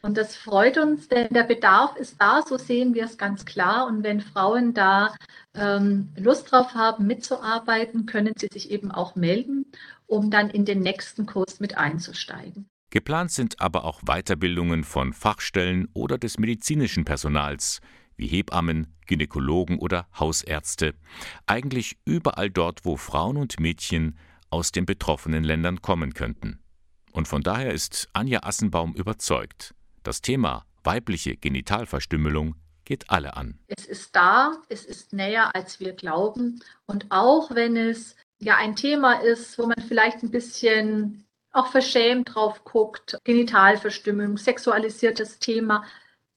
Und 0.00 0.16
das 0.16 0.36
freut 0.36 0.78
uns, 0.78 1.08
denn 1.08 1.28
der 1.30 1.42
Bedarf 1.42 1.96
ist 1.96 2.20
da, 2.20 2.42
so 2.42 2.56
sehen 2.56 2.94
wir 2.94 3.04
es 3.04 3.18
ganz 3.18 3.44
klar. 3.44 3.86
Und 3.86 4.04
wenn 4.04 4.20
Frauen 4.20 4.72
da 4.72 5.14
ähm, 5.54 6.10
Lust 6.16 6.52
drauf 6.52 6.74
haben, 6.74 7.06
mitzuarbeiten, 7.06 8.06
können 8.06 8.32
sie 8.38 8.48
sich 8.50 8.70
eben 8.70 8.92
auch 8.92 9.16
melden, 9.16 9.66
um 10.08 10.30
dann 10.30 10.50
in 10.50 10.64
den 10.64 10.80
nächsten 10.80 11.26
Kurs 11.26 11.60
mit 11.60 11.76
einzusteigen. 11.76 12.68
Geplant 12.90 13.30
sind 13.30 13.60
aber 13.60 13.84
auch 13.84 14.00
Weiterbildungen 14.02 14.82
von 14.82 15.12
Fachstellen 15.12 15.88
oder 15.92 16.18
des 16.18 16.38
medizinischen 16.38 17.04
Personals, 17.04 17.80
wie 18.16 18.26
Hebammen, 18.26 18.96
Gynäkologen 19.06 19.78
oder 19.78 20.08
Hausärzte. 20.18 20.94
Eigentlich 21.46 21.98
überall 22.04 22.50
dort, 22.50 22.84
wo 22.84 22.96
Frauen 22.96 23.36
und 23.36 23.60
Mädchen 23.60 24.18
aus 24.50 24.72
den 24.72 24.86
betroffenen 24.86 25.44
Ländern 25.44 25.82
kommen 25.82 26.14
könnten. 26.14 26.60
Und 27.12 27.28
von 27.28 27.42
daher 27.42 27.72
ist 27.72 28.08
Anja 28.14 28.40
Assenbaum 28.42 28.94
überzeugt, 28.94 29.74
das 30.02 30.22
Thema 30.22 30.64
weibliche 30.82 31.36
Genitalverstümmelung 31.36 32.54
geht 32.84 33.10
alle 33.10 33.36
an. 33.36 33.58
Es 33.66 33.84
ist 33.84 34.16
da, 34.16 34.52
es 34.70 34.86
ist 34.86 35.12
näher, 35.12 35.54
als 35.54 35.78
wir 35.78 35.92
glauben. 35.92 36.60
Und 36.86 37.06
auch 37.10 37.50
wenn 37.54 37.76
es 37.76 38.16
ja 38.38 38.56
ein 38.56 38.76
Thema 38.76 39.20
ist, 39.22 39.58
wo 39.58 39.66
man 39.66 39.80
vielleicht 39.86 40.22
ein 40.22 40.30
bisschen 40.30 41.24
auch 41.52 41.68
verschämt 41.68 42.34
drauf 42.34 42.64
guckt, 42.64 43.18
Genitalverstümmelung, 43.24 44.36
sexualisiertes 44.36 45.38
Thema, 45.38 45.84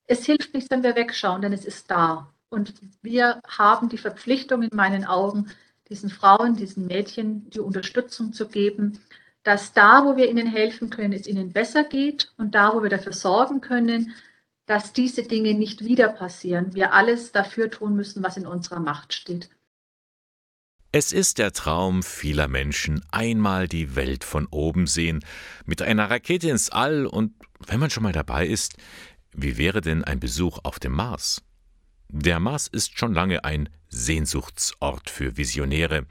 es 0.05 0.25
hilft 0.25 0.53
nicht, 0.53 0.69
wenn 0.71 0.83
wir 0.83 0.95
wegschauen, 0.95 1.41
denn 1.41 1.53
es 1.53 1.65
ist 1.65 1.89
da. 1.89 2.33
Und 2.49 2.73
wir 3.01 3.41
haben 3.47 3.87
die 3.87 3.97
Verpflichtung 3.97 4.61
in 4.63 4.75
meinen 4.75 5.05
Augen, 5.05 5.51
diesen 5.89 6.09
Frauen, 6.09 6.55
diesen 6.55 6.87
Mädchen 6.87 7.49
die 7.49 7.59
Unterstützung 7.59 8.33
zu 8.33 8.47
geben, 8.47 8.99
dass 9.43 9.73
da, 9.73 10.05
wo 10.05 10.17
wir 10.17 10.29
ihnen 10.29 10.47
helfen 10.47 10.89
können, 10.89 11.13
es 11.13 11.27
ihnen 11.27 11.51
besser 11.53 11.83
geht 11.83 12.33
und 12.37 12.55
da, 12.55 12.73
wo 12.73 12.83
wir 12.83 12.89
dafür 12.89 13.13
sorgen 13.13 13.61
können, 13.61 14.13
dass 14.65 14.93
diese 14.93 15.23
Dinge 15.23 15.53
nicht 15.53 15.83
wieder 15.83 16.09
passieren, 16.09 16.75
wir 16.75 16.93
alles 16.93 17.31
dafür 17.31 17.69
tun 17.69 17.95
müssen, 17.95 18.23
was 18.23 18.37
in 18.37 18.45
unserer 18.45 18.79
Macht 18.79 19.13
steht. 19.13 19.49
Es 20.93 21.13
ist 21.13 21.37
der 21.37 21.53
Traum 21.53 22.03
vieler 22.03 22.49
Menschen, 22.49 23.01
einmal 23.11 23.69
die 23.69 23.95
Welt 23.95 24.25
von 24.25 24.45
oben 24.47 24.87
sehen, 24.87 25.23
mit 25.63 25.81
einer 25.81 26.09
Rakete 26.09 26.49
ins 26.49 26.69
All 26.69 27.05
und, 27.05 27.31
wenn 27.65 27.79
man 27.79 27.89
schon 27.89 28.03
mal 28.03 28.11
dabei 28.11 28.45
ist, 28.45 28.75
wie 29.31 29.55
wäre 29.55 29.79
denn 29.79 30.03
ein 30.03 30.19
Besuch 30.19 30.59
auf 30.63 30.79
dem 30.79 30.91
Mars? 30.91 31.43
Der 32.09 32.41
Mars 32.41 32.67
ist 32.67 32.99
schon 32.99 33.13
lange 33.13 33.45
ein 33.45 33.69
Sehnsuchtsort 33.87 35.09
für 35.09 35.37
Visionäre. 35.37 36.07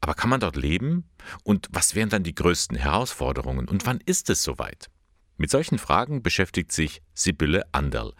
Aber 0.00 0.14
kann 0.14 0.30
man 0.30 0.40
dort 0.40 0.56
leben? 0.56 1.08
Und 1.44 1.68
was 1.70 1.94
wären 1.94 2.08
dann 2.08 2.24
die 2.24 2.34
größten 2.34 2.76
Herausforderungen? 2.76 3.68
Und 3.68 3.86
wann 3.86 4.00
ist 4.04 4.30
es 4.30 4.42
soweit? 4.42 4.90
Mit 5.36 5.50
solchen 5.50 5.78
Fragen 5.78 6.24
beschäftigt 6.24 6.72
sich 6.72 7.02
Sibylle 7.14 7.62
Anderl. 7.70 8.14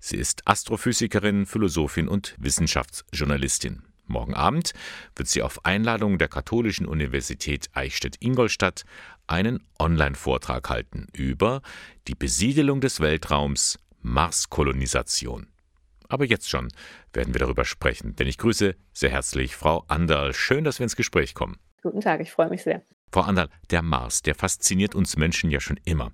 Sie 0.00 0.16
ist 0.16 0.48
Astrophysikerin, 0.48 1.46
Philosophin 1.46 2.08
und 2.08 2.34
Wissenschaftsjournalistin. 2.38 3.84
Morgen 4.06 4.34
Abend 4.34 4.72
wird 5.16 5.28
sie 5.28 5.42
auf 5.42 5.64
Einladung 5.64 6.18
der 6.18 6.28
Katholischen 6.28 6.86
Universität 6.86 7.70
Eichstätt-Ingolstadt 7.72 8.84
einen 9.26 9.62
Online-Vortrag 9.78 10.68
halten 10.68 11.06
über 11.12 11.62
die 12.06 12.14
Besiedelung 12.14 12.80
des 12.80 13.00
Weltraums, 13.00 13.78
Marskolonisation. 14.02 15.48
Aber 16.08 16.26
jetzt 16.26 16.50
schon 16.50 16.68
werden 17.14 17.34
wir 17.34 17.38
darüber 17.38 17.64
sprechen, 17.64 18.14
denn 18.16 18.26
ich 18.26 18.36
grüße 18.36 18.76
sehr 18.92 19.10
herzlich 19.10 19.56
Frau 19.56 19.84
Anderl. 19.88 20.34
Schön, 20.34 20.64
dass 20.64 20.78
wir 20.78 20.84
ins 20.84 20.96
Gespräch 20.96 21.34
kommen. 21.34 21.56
Guten 21.82 22.00
Tag, 22.00 22.20
ich 22.20 22.30
freue 22.30 22.50
mich 22.50 22.62
sehr. 22.62 22.82
Frau 23.10 23.22
Anderl, 23.22 23.48
der 23.70 23.82
Mars, 23.82 24.22
der 24.22 24.34
fasziniert 24.34 24.94
uns 24.94 25.16
Menschen 25.16 25.50
ja 25.50 25.60
schon 25.60 25.80
immer. 25.84 26.12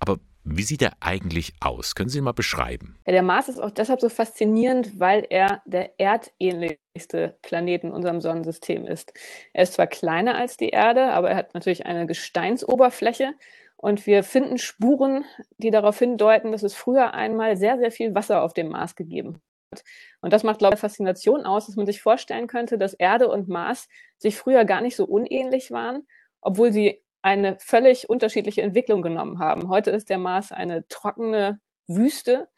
Aber 0.00 0.18
wie 0.50 0.62
sieht 0.62 0.82
er 0.82 0.92
eigentlich 1.00 1.52
aus? 1.60 1.94
Können 1.94 2.08
Sie 2.08 2.18
ihn 2.18 2.24
mal 2.24 2.32
beschreiben? 2.32 2.98
Ja, 3.06 3.12
der 3.12 3.22
Mars 3.22 3.48
ist 3.48 3.60
auch 3.60 3.70
deshalb 3.70 4.00
so 4.00 4.08
faszinierend, 4.08 4.98
weil 4.98 5.26
er 5.28 5.62
der 5.66 5.98
erdähnlichste 6.00 7.38
Planet 7.42 7.84
in 7.84 7.92
unserem 7.92 8.20
Sonnensystem 8.20 8.86
ist. 8.86 9.12
Er 9.52 9.62
ist 9.62 9.74
zwar 9.74 9.86
kleiner 9.86 10.36
als 10.36 10.56
die 10.56 10.70
Erde, 10.70 11.12
aber 11.12 11.30
er 11.30 11.36
hat 11.36 11.54
natürlich 11.54 11.86
eine 11.86 12.06
Gesteinsoberfläche 12.06 13.32
und 13.76 14.06
wir 14.06 14.24
finden 14.24 14.58
Spuren, 14.58 15.24
die 15.58 15.70
darauf 15.70 15.98
hindeuten, 15.98 16.52
dass 16.52 16.64
es 16.64 16.74
früher 16.74 17.14
einmal 17.14 17.56
sehr, 17.56 17.78
sehr 17.78 17.92
viel 17.92 18.14
Wasser 18.14 18.42
auf 18.42 18.52
dem 18.52 18.68
Mars 18.68 18.96
gegeben 18.96 19.40
hat. 19.72 19.84
Und 20.20 20.32
das 20.32 20.42
macht, 20.42 20.58
glaube 20.58 20.74
ich, 20.74 20.80
Faszination 20.80 21.46
aus, 21.46 21.66
dass 21.66 21.76
man 21.76 21.86
sich 21.86 22.02
vorstellen 22.02 22.48
könnte, 22.48 22.78
dass 22.78 22.94
Erde 22.94 23.28
und 23.28 23.48
Mars 23.48 23.88
sich 24.16 24.36
früher 24.36 24.64
gar 24.64 24.80
nicht 24.80 24.96
so 24.96 25.04
unähnlich 25.04 25.70
waren, 25.70 26.06
obwohl 26.40 26.72
sie 26.72 27.02
eine 27.28 27.58
völlig 27.60 28.08
unterschiedliche 28.08 28.62
Entwicklung 28.62 29.02
genommen 29.02 29.38
haben. 29.38 29.68
Heute 29.68 29.90
ist 29.90 30.08
der 30.08 30.16
Mars 30.16 30.50
eine 30.50 30.88
trockene 30.88 31.60
Wüste 31.86 32.48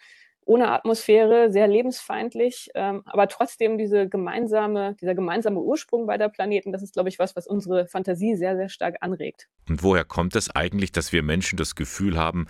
ohne 0.44 0.70
Atmosphäre, 0.70 1.50
sehr 1.50 1.68
lebensfeindlich, 1.68 2.70
ähm, 2.74 3.02
aber 3.04 3.28
trotzdem 3.28 3.78
diese 3.78 4.08
gemeinsame, 4.08 4.96
dieser 5.00 5.14
gemeinsame 5.14 5.60
Ursprung 5.60 6.06
beider 6.06 6.28
Planeten, 6.28 6.72
das 6.72 6.82
ist, 6.82 6.94
glaube 6.94 7.08
ich, 7.08 7.18
was, 7.18 7.36
was 7.36 7.46
unsere 7.46 7.86
Fantasie 7.86 8.34
sehr, 8.36 8.56
sehr 8.56 8.68
stark 8.68 8.96
anregt. 9.00 9.48
Und 9.68 9.82
woher 9.82 10.04
kommt 10.04 10.34
es 10.34 10.54
eigentlich, 10.54 10.92
dass 10.92 11.12
wir 11.12 11.22
Menschen 11.22 11.56
das 11.56 11.74
Gefühl 11.74 12.16
haben, 12.16 12.46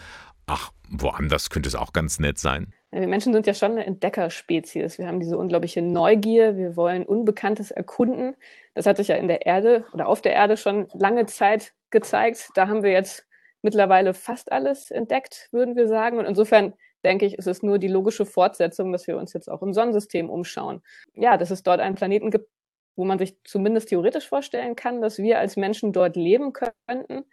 ach, 0.46 0.72
woanders 0.88 1.50
könnte 1.50 1.68
es 1.68 1.74
auch 1.74 1.92
ganz 1.92 2.18
nett 2.20 2.38
sein? 2.38 2.72
Wir 2.90 3.06
Menschen 3.06 3.32
sind 3.32 3.46
ja 3.46 3.54
schon 3.54 3.72
eine 3.72 3.86
Entdeckerspezies. 3.86 4.98
Wir 4.98 5.06
haben 5.06 5.20
diese 5.20 5.38
unglaubliche 5.38 5.82
Neugier. 5.82 6.56
Wir 6.56 6.76
wollen 6.76 7.04
Unbekanntes 7.04 7.70
erkunden. 7.70 8.34
Das 8.74 8.86
hat 8.86 8.96
sich 8.96 9.08
ja 9.08 9.16
in 9.16 9.28
der 9.28 9.46
Erde 9.46 9.84
oder 9.92 10.08
auf 10.08 10.22
der 10.22 10.32
Erde 10.32 10.56
schon 10.56 10.88
lange 10.94 11.26
Zeit 11.26 11.72
gezeigt. 11.90 12.50
Da 12.54 12.68
haben 12.68 12.82
wir 12.82 12.92
jetzt 12.92 13.26
mittlerweile 13.62 14.14
fast 14.14 14.52
alles 14.52 14.90
entdeckt, 14.90 15.48
würden 15.52 15.76
wir 15.76 15.88
sagen. 15.88 16.18
Und 16.18 16.26
insofern 16.26 16.74
denke 17.04 17.26
ich, 17.26 17.38
ist 17.38 17.46
es 17.46 17.62
nur 17.62 17.78
die 17.78 17.88
logische 17.88 18.26
Fortsetzung, 18.26 18.92
dass 18.92 19.06
wir 19.06 19.16
uns 19.16 19.32
jetzt 19.32 19.48
auch 19.48 19.62
im 19.62 19.72
Sonnensystem 19.72 20.30
umschauen. 20.30 20.82
Ja, 21.14 21.36
dass 21.36 21.50
es 21.50 21.62
dort 21.62 21.80
einen 21.80 21.94
Planeten 21.94 22.30
gibt, 22.30 22.48
wo 22.96 23.04
man 23.04 23.18
sich 23.18 23.36
zumindest 23.44 23.88
theoretisch 23.88 24.28
vorstellen 24.28 24.76
kann, 24.76 25.00
dass 25.00 25.18
wir 25.18 25.38
als 25.38 25.56
Menschen 25.56 25.92
dort 25.92 26.16
leben 26.16 26.52
könnten, 26.52 27.24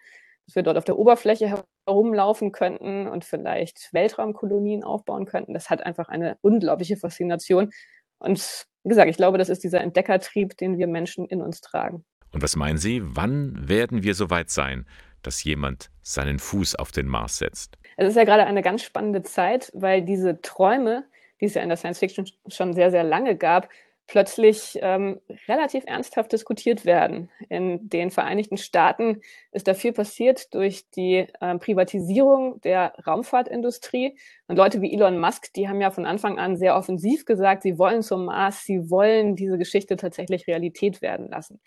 dass 0.45 0.55
wir 0.55 0.63
dort 0.63 0.77
auf 0.77 0.85
der 0.85 0.97
Oberfläche 0.97 1.63
herumlaufen 1.85 2.51
könnten 2.51 3.07
und 3.07 3.25
vielleicht 3.25 3.89
Weltraumkolonien 3.91 4.83
aufbauen 4.83 5.25
könnten. 5.25 5.53
Das 5.53 5.69
hat 5.69 5.85
einfach 5.85 6.07
eine 6.09 6.37
unglaubliche 6.41 6.97
Faszination. 6.97 7.71
Und 8.19 8.65
wie 8.83 8.89
gesagt, 8.89 9.09
ich 9.09 9.17
glaube, 9.17 9.37
das 9.37 9.49
ist 9.49 9.63
dieser 9.63 9.81
Entdeckertrieb, 9.81 10.55
den 10.57 10.77
wir 10.77 10.87
Menschen 10.87 11.25
in 11.25 11.41
uns 11.41 11.59
tragen. 11.61 12.05
Und 12.37 12.43
was 12.43 12.55
meinen 12.55 12.77
Sie, 12.77 13.01
wann 13.03 13.67
werden 13.67 14.03
wir 14.03 14.13
so 14.13 14.29
weit 14.29 14.51
sein, 14.51 14.85
dass 15.23 15.43
jemand 15.43 15.89
seinen 16.03 16.37
Fuß 16.37 16.75
auf 16.75 16.91
den 16.91 17.07
Mars 17.07 17.39
setzt? 17.39 17.79
Es 17.95 18.09
ist 18.09 18.15
ja 18.15 18.25
gerade 18.25 18.45
eine 18.45 18.61
ganz 18.61 18.83
spannende 18.83 19.23
Zeit, 19.23 19.71
weil 19.73 20.03
diese 20.03 20.39
Träume, 20.43 21.05
die 21.41 21.45
es 21.45 21.55
ja 21.55 21.63
in 21.63 21.69
der 21.69 21.77
Science 21.79 21.97
Fiction 21.97 22.27
schon 22.47 22.73
sehr, 22.75 22.91
sehr 22.91 23.03
lange 23.03 23.35
gab, 23.35 23.69
plötzlich 24.07 24.79
ähm, 24.81 25.19
relativ 25.49 25.83
ernsthaft 25.85 26.31
diskutiert 26.31 26.85
werden. 26.85 27.29
In 27.49 27.89
den 27.89 28.09
Vereinigten 28.09 28.55
Staaten 28.55 29.21
ist 29.51 29.67
da 29.67 29.73
viel 29.73 29.91
passiert 29.91 30.53
durch 30.53 30.89
die 30.91 31.27
äh, 31.41 31.57
Privatisierung 31.57 32.61
der 32.61 32.93
Raumfahrtindustrie. 33.05 34.17
Und 34.47 34.55
Leute 34.55 34.81
wie 34.81 34.93
Elon 34.93 35.19
Musk, 35.19 35.53
die 35.53 35.67
haben 35.67 35.81
ja 35.81 35.91
von 35.91 36.05
Anfang 36.05 36.39
an 36.39 36.55
sehr 36.55 36.77
offensiv 36.77 37.25
gesagt, 37.25 37.63
sie 37.63 37.77
wollen 37.77 38.01
zum 38.01 38.25
Mars, 38.25 38.63
sie 38.63 38.89
wollen 38.89 39.35
diese 39.35 39.57
Geschichte 39.57 39.97
tatsächlich 39.97 40.47
Realität 40.47 41.01
werden 41.01 41.29
lassen. 41.29 41.59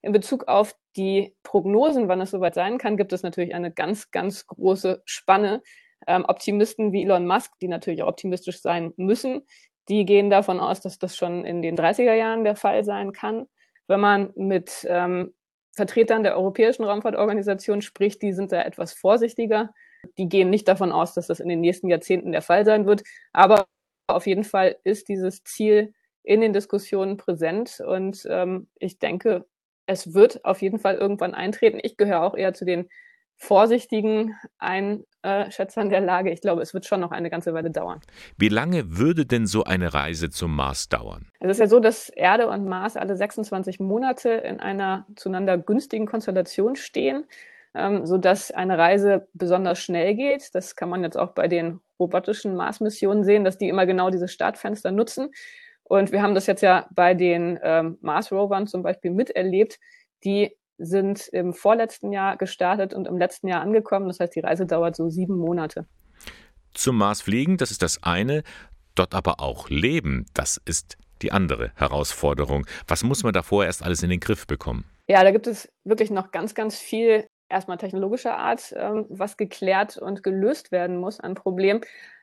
In 0.00 0.12
Bezug 0.12 0.46
auf 0.46 0.76
die 0.96 1.34
Prognosen, 1.42 2.06
wann 2.06 2.20
es 2.20 2.30
soweit 2.30 2.54
sein 2.54 2.78
kann, 2.78 2.96
gibt 2.96 3.12
es 3.12 3.24
natürlich 3.24 3.54
eine 3.54 3.72
ganz, 3.72 4.12
ganz 4.12 4.46
große 4.46 5.02
Spanne. 5.04 5.62
Ähm, 6.06 6.24
Optimisten 6.26 6.92
wie 6.92 7.02
Elon 7.02 7.26
Musk, 7.26 7.52
die 7.60 7.66
natürlich 7.66 8.02
auch 8.02 8.08
optimistisch 8.08 8.62
sein 8.62 8.92
müssen, 8.96 9.42
die 9.88 10.04
gehen 10.04 10.30
davon 10.30 10.60
aus, 10.60 10.80
dass 10.80 10.98
das 10.98 11.16
schon 11.16 11.44
in 11.44 11.62
den 11.62 11.76
30er 11.76 12.14
Jahren 12.14 12.44
der 12.44 12.56
Fall 12.56 12.84
sein 12.84 13.12
kann. 13.12 13.46
Wenn 13.86 14.00
man 14.00 14.32
mit 14.36 14.86
ähm, 14.88 15.34
Vertretern 15.72 16.22
der 16.22 16.36
Europäischen 16.36 16.84
Raumfahrtorganisation 16.84 17.82
spricht, 17.82 18.20
die 18.22 18.32
sind 18.32 18.52
da 18.52 18.62
etwas 18.62 18.92
vorsichtiger. 18.92 19.72
Die 20.18 20.28
gehen 20.28 20.50
nicht 20.50 20.68
davon 20.68 20.92
aus, 20.92 21.14
dass 21.14 21.26
das 21.26 21.40
in 21.40 21.48
den 21.48 21.60
nächsten 21.60 21.88
Jahrzehnten 21.88 22.32
der 22.32 22.42
Fall 22.42 22.64
sein 22.64 22.86
wird. 22.86 23.02
Aber 23.32 23.66
auf 24.06 24.26
jeden 24.26 24.44
Fall 24.44 24.76
ist 24.84 25.08
dieses 25.08 25.42
Ziel 25.44 25.94
in 26.22 26.40
den 26.40 26.52
Diskussionen 26.52 27.16
präsent. 27.16 27.80
Und 27.80 28.26
ähm, 28.28 28.68
ich 28.78 28.98
denke, 28.98 29.46
es 29.86 30.14
wird 30.14 30.44
auf 30.44 30.60
jeden 30.60 30.78
Fall 30.78 30.96
irgendwann 30.96 31.34
eintreten. 31.34 31.78
Ich 31.82 31.96
gehöre 31.96 32.22
auch 32.22 32.36
eher 32.36 32.52
zu 32.52 32.64
den 32.64 32.88
vorsichtigen 33.36 34.34
Einschätzern 35.22 35.88
der 35.88 36.00
Lage. 36.00 36.30
Ich 36.30 36.40
glaube, 36.40 36.62
es 36.62 36.74
wird 36.74 36.86
schon 36.86 37.00
noch 37.00 37.10
eine 37.10 37.30
ganze 37.30 37.54
Weile 37.54 37.70
dauern. 37.70 38.00
Wie 38.36 38.48
lange 38.48 38.98
würde 38.98 39.26
denn 39.26 39.46
so 39.46 39.64
eine 39.64 39.92
Reise 39.94 40.30
zum 40.30 40.54
Mars 40.54 40.88
dauern? 40.88 41.28
Es 41.40 41.50
ist 41.50 41.60
ja 41.60 41.66
so, 41.66 41.80
dass 41.80 42.08
Erde 42.08 42.48
und 42.48 42.66
Mars 42.66 42.96
alle 42.96 43.16
26 43.16 43.80
Monate 43.80 44.30
in 44.30 44.60
einer 44.60 45.06
zueinander 45.16 45.58
günstigen 45.58 46.06
Konstellation 46.06 46.76
stehen, 46.76 47.24
ähm, 47.74 48.06
sodass 48.06 48.50
eine 48.50 48.78
Reise 48.78 49.28
besonders 49.32 49.80
schnell 49.80 50.14
geht. 50.14 50.54
Das 50.54 50.76
kann 50.76 50.88
man 50.88 51.02
jetzt 51.02 51.16
auch 51.16 51.32
bei 51.32 51.48
den 51.48 51.80
robotischen 51.98 52.54
Mars-Missionen 52.54 53.24
sehen, 53.24 53.44
dass 53.44 53.58
die 53.58 53.68
immer 53.68 53.86
genau 53.86 54.10
diese 54.10 54.28
Startfenster 54.28 54.92
nutzen. 54.92 55.30
Und 55.82 56.12
wir 56.12 56.22
haben 56.22 56.34
das 56.34 56.46
jetzt 56.46 56.60
ja 56.60 56.86
bei 56.90 57.14
den 57.14 57.58
ähm, 57.62 57.98
Mars-Rovern 58.02 58.66
zum 58.66 58.82
Beispiel 58.82 59.10
miterlebt, 59.10 59.78
die 60.24 60.57
sind 60.78 61.28
im 61.28 61.52
vorletzten 61.52 62.12
Jahr 62.12 62.36
gestartet 62.36 62.94
und 62.94 63.06
im 63.06 63.18
letzten 63.18 63.48
Jahr 63.48 63.60
angekommen. 63.60 64.08
Das 64.08 64.20
heißt, 64.20 64.34
die 64.34 64.40
Reise 64.40 64.66
dauert 64.66 64.96
so 64.96 65.10
sieben 65.10 65.36
Monate. 65.36 65.86
Zum 66.72 66.96
Mars 66.96 67.22
fliegen, 67.22 67.56
das 67.56 67.70
ist 67.70 67.82
das 67.82 68.02
eine. 68.02 68.42
Dort 68.94 69.14
aber 69.14 69.40
auch 69.40 69.68
leben, 69.68 70.26
das 70.34 70.60
ist 70.64 70.96
die 71.22 71.32
andere 71.32 71.72
Herausforderung. 71.74 72.66
Was 72.86 73.02
muss 73.02 73.22
man 73.22 73.32
davor 73.32 73.64
erst 73.64 73.82
alles 73.82 74.02
in 74.02 74.10
den 74.10 74.20
Griff 74.20 74.46
bekommen? 74.46 74.84
Ja, 75.08 75.22
da 75.24 75.30
gibt 75.30 75.46
es 75.46 75.68
wirklich 75.84 76.10
noch 76.10 76.30
ganz, 76.30 76.54
ganz 76.54 76.78
viel 76.78 77.26
erstmal 77.48 77.78
technologischer 77.78 78.36
Art, 78.36 78.74
ähm, 78.76 79.06
was 79.08 79.36
geklärt 79.36 79.96
und 79.96 80.22
gelöst 80.22 80.70
werden 80.70 80.98
muss 80.98 81.20
an 81.20 81.34
Problemen. 81.34 81.80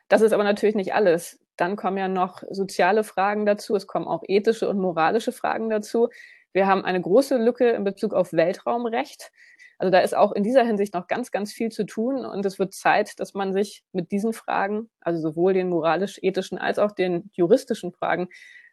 Das 0.08 0.22
ist 0.22 0.32
aber 0.32 0.44
natürlich 0.44 0.76
nicht 0.76 0.94
alles. 0.94 1.40
Dann 1.56 1.76
kommen 1.76 1.96
ja 1.96 2.08
noch 2.08 2.42
soziale 2.50 3.02
Fragen 3.02 3.46
dazu, 3.46 3.74
es 3.74 3.86
kommen 3.86 4.06
auch 4.06 4.22
ethische 4.28 4.68
und 4.68 4.78
moralische 4.78 5.32
Fragen 5.32 5.68
dazu. 5.68 6.08
Wir 6.52 6.66
haben 6.66 6.84
eine 6.84 7.00
große 7.00 7.36
Lücke 7.36 7.70
in 7.70 7.84
Bezug 7.84 8.14
auf 8.14 8.32
Weltraumrecht. 8.32 9.30
Also 9.78 9.90
da 9.90 9.98
ist 9.98 10.16
auch 10.16 10.32
in 10.32 10.42
dieser 10.42 10.64
Hinsicht 10.64 10.94
noch 10.94 11.06
ganz, 11.06 11.30
ganz 11.30 11.52
viel 11.52 11.70
zu 11.70 11.84
tun 11.84 12.24
und 12.24 12.46
es 12.46 12.58
wird 12.58 12.72
Zeit, 12.72 13.20
dass 13.20 13.34
man 13.34 13.52
sich 13.52 13.84
mit 13.92 14.10
diesen 14.10 14.32
Fragen, 14.32 14.88
also 15.00 15.20
sowohl 15.20 15.52
den 15.52 15.68
moralisch-ethischen 15.68 16.58
als 16.58 16.78
auch 16.78 16.92
den 16.92 17.30
juristischen 17.34 17.92
Fragen, 17.92 18.28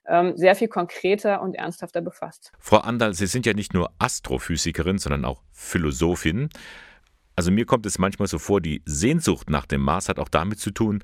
ähm, 0.06 0.36
sehr 0.38 0.56
viel 0.56 0.68
konkreter 0.68 1.42
und 1.42 1.56
ernsthafter 1.56 2.02
befasst. 2.02 2.52
Frau 2.60 2.78
Andal, 2.78 3.14
Sie 3.14 3.28
sind 3.28 3.46
ja 3.46 3.54
nicht 3.54 3.74
nur 3.74 3.92
Astrophysikerin, 4.00 4.98
sondern 4.98 5.26
auch 5.26 5.44
Philosophin. 5.52 6.50
Also 7.36 7.52
mir 7.52 7.66
kommt 7.66 7.86
es 7.86 8.00
manchmal 8.00 8.28
so 8.28 8.38
vor, 8.38 8.62
die 8.62 8.82
Sehnsucht 8.86 9.50
nach 9.50 9.66
dem 9.66 9.82
Mars 9.82 10.08
hat 10.08 10.20
auch 10.20 10.30
damit 10.30 10.60
zu 10.60 10.72
tun, 10.72 11.04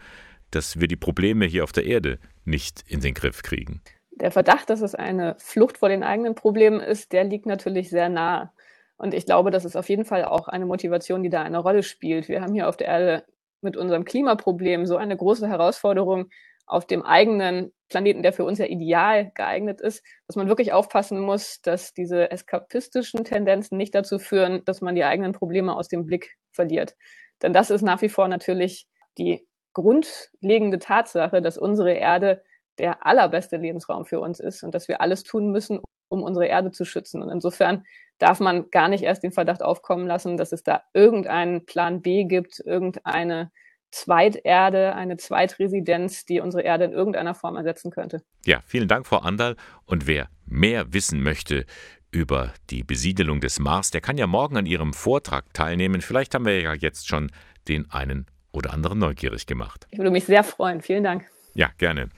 dass 0.51 0.79
wir 0.79 0.87
die 0.87 0.95
Probleme 0.95 1.45
hier 1.45 1.63
auf 1.63 1.71
der 1.71 1.85
Erde 1.85 2.19
nicht 2.45 2.83
in 2.87 3.01
den 3.01 3.13
Griff 3.13 3.41
kriegen 3.41 3.81
der 4.19 4.31
Verdacht, 4.31 4.69
dass 4.69 4.81
es 4.81 4.95
eine 4.95 5.35
Flucht 5.39 5.77
vor 5.77 5.89
den 5.89 6.03
eigenen 6.03 6.35
Problemen 6.35 6.79
ist, 6.79 7.11
der 7.11 7.23
liegt 7.23 7.45
natürlich 7.45 7.89
sehr 7.89 8.09
nahe. 8.09 8.51
Und 8.97 9.13
ich 9.13 9.25
glaube, 9.25 9.49
das 9.49 9.65
ist 9.65 9.77
auf 9.77 9.89
jeden 9.89 10.05
Fall 10.05 10.25
auch 10.25 10.47
eine 10.47 10.65
Motivation, 10.65 11.23
die 11.23 11.29
da 11.29 11.41
eine 11.41 11.59
Rolle 11.59 11.83
spielt. 11.83 12.27
Wir 12.27 12.41
haben 12.41 12.53
hier 12.53 12.67
auf 12.67 12.77
der 12.77 12.87
Erde 12.87 13.23
mit 13.61 13.77
unserem 13.77 14.05
Klimaproblem 14.05 14.85
so 14.85 14.97
eine 14.97 15.15
große 15.15 15.47
Herausforderung 15.47 16.29
auf 16.65 16.85
dem 16.85 17.03
eigenen 17.03 17.73
Planeten, 17.87 18.21
der 18.21 18.33
für 18.33 18.43
uns 18.43 18.59
ja 18.59 18.65
ideal 18.65 19.31
geeignet 19.33 19.81
ist, 19.81 20.03
dass 20.27 20.35
man 20.35 20.47
wirklich 20.47 20.71
aufpassen 20.71 21.19
muss, 21.19 21.61
dass 21.61 21.93
diese 21.93 22.29
eskapistischen 22.29 23.23
Tendenzen 23.23 23.77
nicht 23.77 23.95
dazu 23.95 24.19
führen, 24.19 24.63
dass 24.65 24.81
man 24.81 24.95
die 24.95 25.03
eigenen 25.03 25.31
Probleme 25.31 25.75
aus 25.75 25.87
dem 25.87 26.05
Blick 26.05 26.37
verliert. 26.51 26.95
Denn 27.41 27.53
das 27.53 27.71
ist 27.71 27.81
nach 27.81 28.01
wie 28.01 28.09
vor 28.09 28.27
natürlich 28.27 28.87
die 29.17 29.47
grundlegende 29.73 30.77
Tatsache, 30.77 31.41
dass 31.41 31.57
unsere 31.57 31.93
Erde 31.93 32.43
der 32.79 33.05
allerbeste 33.05 33.57
Lebensraum 33.57 34.05
für 34.05 34.19
uns 34.19 34.39
ist 34.39 34.63
und 34.63 34.73
dass 34.73 34.87
wir 34.87 35.01
alles 35.01 35.23
tun 35.23 35.51
müssen, 35.51 35.79
um 36.09 36.23
unsere 36.23 36.47
Erde 36.47 36.71
zu 36.71 36.85
schützen. 36.85 37.21
Und 37.21 37.29
insofern 37.29 37.83
darf 38.17 38.39
man 38.39 38.69
gar 38.71 38.87
nicht 38.87 39.03
erst 39.03 39.23
den 39.23 39.31
Verdacht 39.31 39.61
aufkommen 39.61 40.07
lassen, 40.07 40.37
dass 40.37 40.51
es 40.51 40.63
da 40.63 40.83
irgendeinen 40.93 41.65
Plan 41.65 42.01
B 42.01 42.25
gibt, 42.25 42.59
irgendeine 42.59 43.51
Zweiterde, 43.91 44.93
eine 44.95 45.17
Zweitresidenz, 45.17 46.25
die 46.25 46.39
unsere 46.39 46.63
Erde 46.63 46.85
in 46.85 46.91
irgendeiner 46.91 47.33
Form 47.33 47.55
ersetzen 47.55 47.91
könnte. 47.91 48.21
Ja, 48.45 48.61
vielen 48.65 48.87
Dank, 48.87 49.07
Frau 49.07 49.17
Andal. 49.17 49.55
Und 49.85 50.05
wer 50.05 50.29
mehr 50.45 50.93
wissen 50.93 51.23
möchte 51.23 51.65
über 52.11 52.53
die 52.69 52.83
Besiedelung 52.83 53.39
des 53.39 53.59
Mars, 53.59 53.91
der 53.91 54.01
kann 54.01 54.17
ja 54.17 54.27
morgen 54.27 54.57
an 54.57 54.65
Ihrem 54.65 54.93
Vortrag 54.93 55.53
teilnehmen. 55.53 56.01
Vielleicht 56.01 56.35
haben 56.35 56.45
wir 56.45 56.59
ja 56.61 56.73
jetzt 56.73 57.07
schon 57.07 57.31
den 57.67 57.89
einen 57.89 58.27
oder 58.51 58.73
anderen 58.73 58.99
neugierig 58.99 59.45
gemacht. 59.45 59.87
Ich 59.91 59.97
würde 59.97 60.11
mich 60.11 60.25
sehr 60.25 60.43
freuen. 60.43 60.81
Vielen 60.81 61.03
Dank. 61.03 61.29
Ja, 61.53 61.71
gerne. 61.77 62.09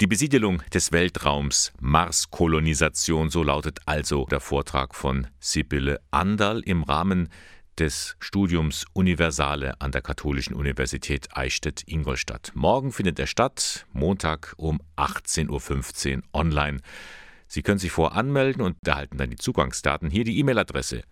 Die 0.00 0.06
Besiedelung 0.06 0.62
des 0.74 0.90
Weltraums, 0.90 1.72
Marskolonisation, 1.80 3.30
so 3.30 3.42
lautet 3.42 3.80
also 3.86 4.26
der 4.26 4.40
Vortrag 4.40 4.94
von 4.94 5.28
Sibylle 5.38 6.00
Andal 6.10 6.60
im 6.60 6.82
Rahmen 6.82 7.28
des 7.78 8.16
Studiums 8.18 8.84
Universale 8.92 9.80
an 9.80 9.92
der 9.92 10.02
Katholischen 10.02 10.54
Universität 10.54 11.34
Eichstätt-Ingolstadt. 11.36 12.52
Morgen 12.54 12.92
findet 12.92 13.18
er 13.18 13.26
statt, 13.26 13.86
Montag 13.92 14.54
um 14.56 14.80
18.15 14.96 16.16
Uhr 16.16 16.22
online. 16.32 16.78
Sie 17.46 17.62
können 17.62 17.78
sich 17.78 17.92
voranmelden 17.92 18.62
und 18.62 18.76
erhalten 18.86 19.18
dann 19.18 19.30
die 19.30 19.36
Zugangsdaten. 19.36 20.10
Hier 20.10 20.24
die 20.24 20.38
E-Mail-Adresse 20.38 21.02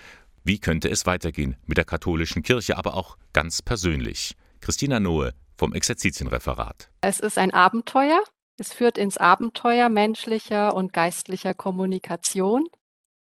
wie 0.43 0.59
könnte 0.59 0.89
es 0.89 1.07
weitergehen 1.07 1.57
mit 1.67 1.79
der 1.79 1.85
katholischen 1.85 2.43
Kirche, 2.43 2.77
aber 2.77 2.95
auch 2.95 3.17
ganz 3.33 3.63
persönlich. 3.63 4.37
Christina 4.61 5.01
Nohe 5.01 5.33
vom 5.61 5.75
Exerzitienreferat. 5.75 6.89
Es 7.03 7.21
ist 7.21 7.37
ein 7.37 7.53
Abenteuer. 7.53 8.25
Es 8.57 8.73
führt 8.73 8.97
ins 8.97 9.19
Abenteuer 9.19 9.91
menschlicher 9.91 10.75
und 10.75 10.95
geistlicher 10.95 11.53
Kommunikation. 11.53 12.67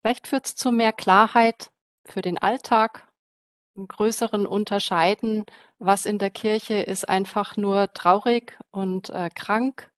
Vielleicht 0.02 0.26
führt 0.26 0.46
es 0.46 0.56
zu 0.56 0.72
mehr 0.72 0.94
Klarheit 0.94 1.70
für 2.06 2.22
den 2.22 2.38
Alltag, 2.38 3.08
im 3.76 3.90
größeren 3.90 4.46
Unterscheiden, 4.46 5.46
was 5.80 6.06
in 6.06 6.18
der 6.18 6.30
Kirche 6.30 6.76
ist 6.76 7.08
einfach 7.08 7.58
nur 7.58 7.92
traurig 7.92 8.58
und 8.72 9.10
äh, 9.10 9.30
krank 9.36 9.92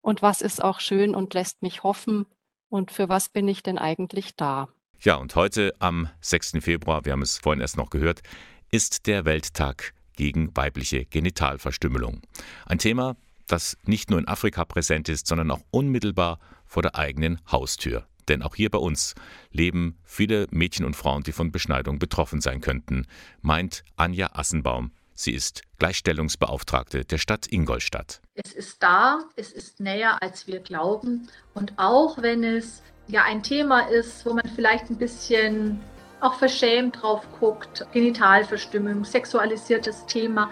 und 0.00 0.22
was 0.22 0.40
ist 0.40 0.64
auch 0.64 0.80
schön 0.80 1.14
und 1.14 1.34
lässt 1.34 1.60
mich 1.60 1.82
hoffen 1.82 2.24
und 2.70 2.90
für 2.90 3.10
was 3.10 3.28
bin 3.28 3.46
ich 3.46 3.62
denn 3.62 3.76
eigentlich 3.76 4.36
da? 4.36 4.68
Ja, 5.00 5.16
und 5.16 5.36
heute 5.36 5.74
am 5.80 6.08
6. 6.22 6.58
Februar, 6.60 7.04
wir 7.04 7.12
haben 7.12 7.22
es 7.22 7.36
vorhin 7.38 7.60
erst 7.60 7.76
noch 7.76 7.90
gehört, 7.90 8.22
ist 8.70 9.06
der 9.06 9.26
Welttag 9.26 9.92
gegen 10.18 10.54
weibliche 10.56 11.04
Genitalverstümmelung. 11.04 12.22
Ein 12.66 12.78
Thema, 12.78 13.16
das 13.46 13.78
nicht 13.84 14.10
nur 14.10 14.18
in 14.18 14.26
Afrika 14.26 14.64
präsent 14.64 15.08
ist, 15.08 15.28
sondern 15.28 15.50
auch 15.52 15.60
unmittelbar 15.70 16.40
vor 16.66 16.82
der 16.82 16.96
eigenen 16.96 17.40
Haustür. 17.50 18.04
Denn 18.26 18.42
auch 18.42 18.56
hier 18.56 18.68
bei 18.68 18.78
uns 18.78 19.14
leben 19.52 19.96
viele 20.04 20.48
Mädchen 20.50 20.84
und 20.84 20.96
Frauen, 20.96 21.22
die 21.22 21.32
von 21.32 21.52
Beschneidung 21.52 22.00
betroffen 22.00 22.40
sein 22.40 22.60
könnten, 22.60 23.06
meint 23.40 23.84
Anja 23.96 24.30
Assenbaum. 24.32 24.90
Sie 25.14 25.32
ist 25.32 25.62
Gleichstellungsbeauftragte 25.78 27.04
der 27.04 27.18
Stadt 27.18 27.46
Ingolstadt. 27.50 28.20
Es 28.34 28.52
ist 28.52 28.82
da, 28.82 29.20
es 29.36 29.52
ist 29.52 29.78
näher, 29.78 30.20
als 30.20 30.48
wir 30.48 30.58
glauben. 30.58 31.28
Und 31.54 31.72
auch 31.76 32.20
wenn 32.20 32.42
es 32.42 32.82
ja 33.06 33.22
ein 33.22 33.44
Thema 33.44 33.88
ist, 33.88 34.26
wo 34.26 34.34
man 34.34 34.48
vielleicht 34.54 34.90
ein 34.90 34.98
bisschen 34.98 35.80
auch 36.20 36.34
verschämt 36.34 37.02
drauf 37.02 37.26
guckt, 37.38 37.86
Genitalverstimmung, 37.92 39.04
sexualisiertes 39.04 40.06
Thema, 40.06 40.50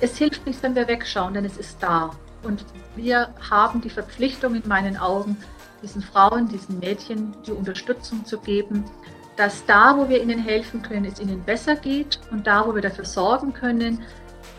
es 0.00 0.16
hilft 0.16 0.46
nicht, 0.46 0.62
wenn 0.62 0.74
wir 0.74 0.88
wegschauen, 0.88 1.34
denn 1.34 1.44
es 1.44 1.56
ist 1.56 1.82
da. 1.82 2.10
Und 2.42 2.64
wir 2.96 3.34
haben 3.50 3.80
die 3.80 3.90
Verpflichtung 3.90 4.54
in 4.54 4.68
meinen 4.68 4.96
Augen, 4.96 5.36
diesen 5.82 6.02
Frauen, 6.02 6.48
diesen 6.48 6.78
Mädchen 6.78 7.34
die 7.46 7.52
Unterstützung 7.52 8.24
zu 8.24 8.38
geben, 8.38 8.84
dass 9.36 9.64
da, 9.66 9.96
wo 9.96 10.08
wir 10.08 10.22
ihnen 10.22 10.38
helfen 10.38 10.82
können, 10.82 11.04
es 11.04 11.20
ihnen 11.20 11.42
besser 11.42 11.76
geht 11.76 12.20
und 12.30 12.46
da, 12.46 12.66
wo 12.66 12.74
wir 12.74 12.82
dafür 12.82 13.04
sorgen 13.04 13.52
können, 13.52 14.02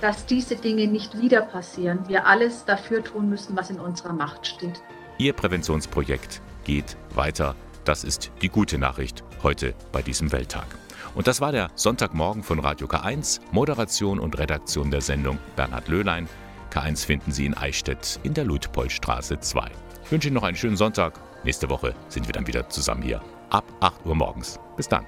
dass 0.02 0.26
diese 0.26 0.56
Dinge 0.56 0.88
nicht 0.88 1.20
wieder 1.20 1.41
passieren, 1.41 2.00
wir 2.08 2.28
alles 2.28 2.66
dafür 2.66 3.04
tun 3.04 3.30
müssen, 3.30 3.56
was 3.56 3.70
in 3.70 3.80
unserer 3.80 4.14
Macht 4.14 4.45
steht. 4.45 4.82
Ihr 5.18 5.34
Präventionsprojekt 5.34 6.41
geht 6.64 6.95
weiter. 7.16 7.56
Das 7.88 8.03
ist 8.03 8.31
die 8.41 8.49
gute 8.49 8.77
Nachricht 8.77 9.23
heute 9.43 9.73
bei 9.93 10.01
diesem 10.01 10.33
Welttag. 10.33 10.65
Und 11.15 11.25
das 11.25 11.39
war 11.39 11.53
der 11.53 11.71
Sonntagmorgen 11.75 12.43
von 12.43 12.59
Radio 12.59 12.85
K1, 12.85 13.39
Moderation 13.53 14.19
und 14.19 14.38
Redaktion 14.38 14.91
der 14.91 14.99
Sendung 14.99 15.39
Bernhard 15.55 15.88
Löhlein. 15.88 16.27
K1 16.69 17.05
finden 17.05 17.31
Sie 17.31 17.45
in 17.45 17.53
Eichstätt 17.53 18.19
in 18.23 18.33
der 18.33 18.43
Luitpoldstraße 18.43 19.39
2. 19.39 19.71
Ich 20.03 20.11
wünsche 20.11 20.27
Ihnen 20.27 20.35
noch 20.35 20.43
einen 20.43 20.57
schönen 20.57 20.75
Sonntag. 20.75 21.17
Nächste 21.45 21.69
Woche 21.69 21.95
sind 22.09 22.27
wir 22.27 22.33
dann 22.33 22.45
wieder 22.45 22.67
zusammen 22.67 23.03
hier 23.03 23.21
ab 23.51 23.63
8 23.79 24.05
Uhr 24.05 24.15
morgens. 24.15 24.59
Bis 24.75 24.89
dann. 24.89 25.07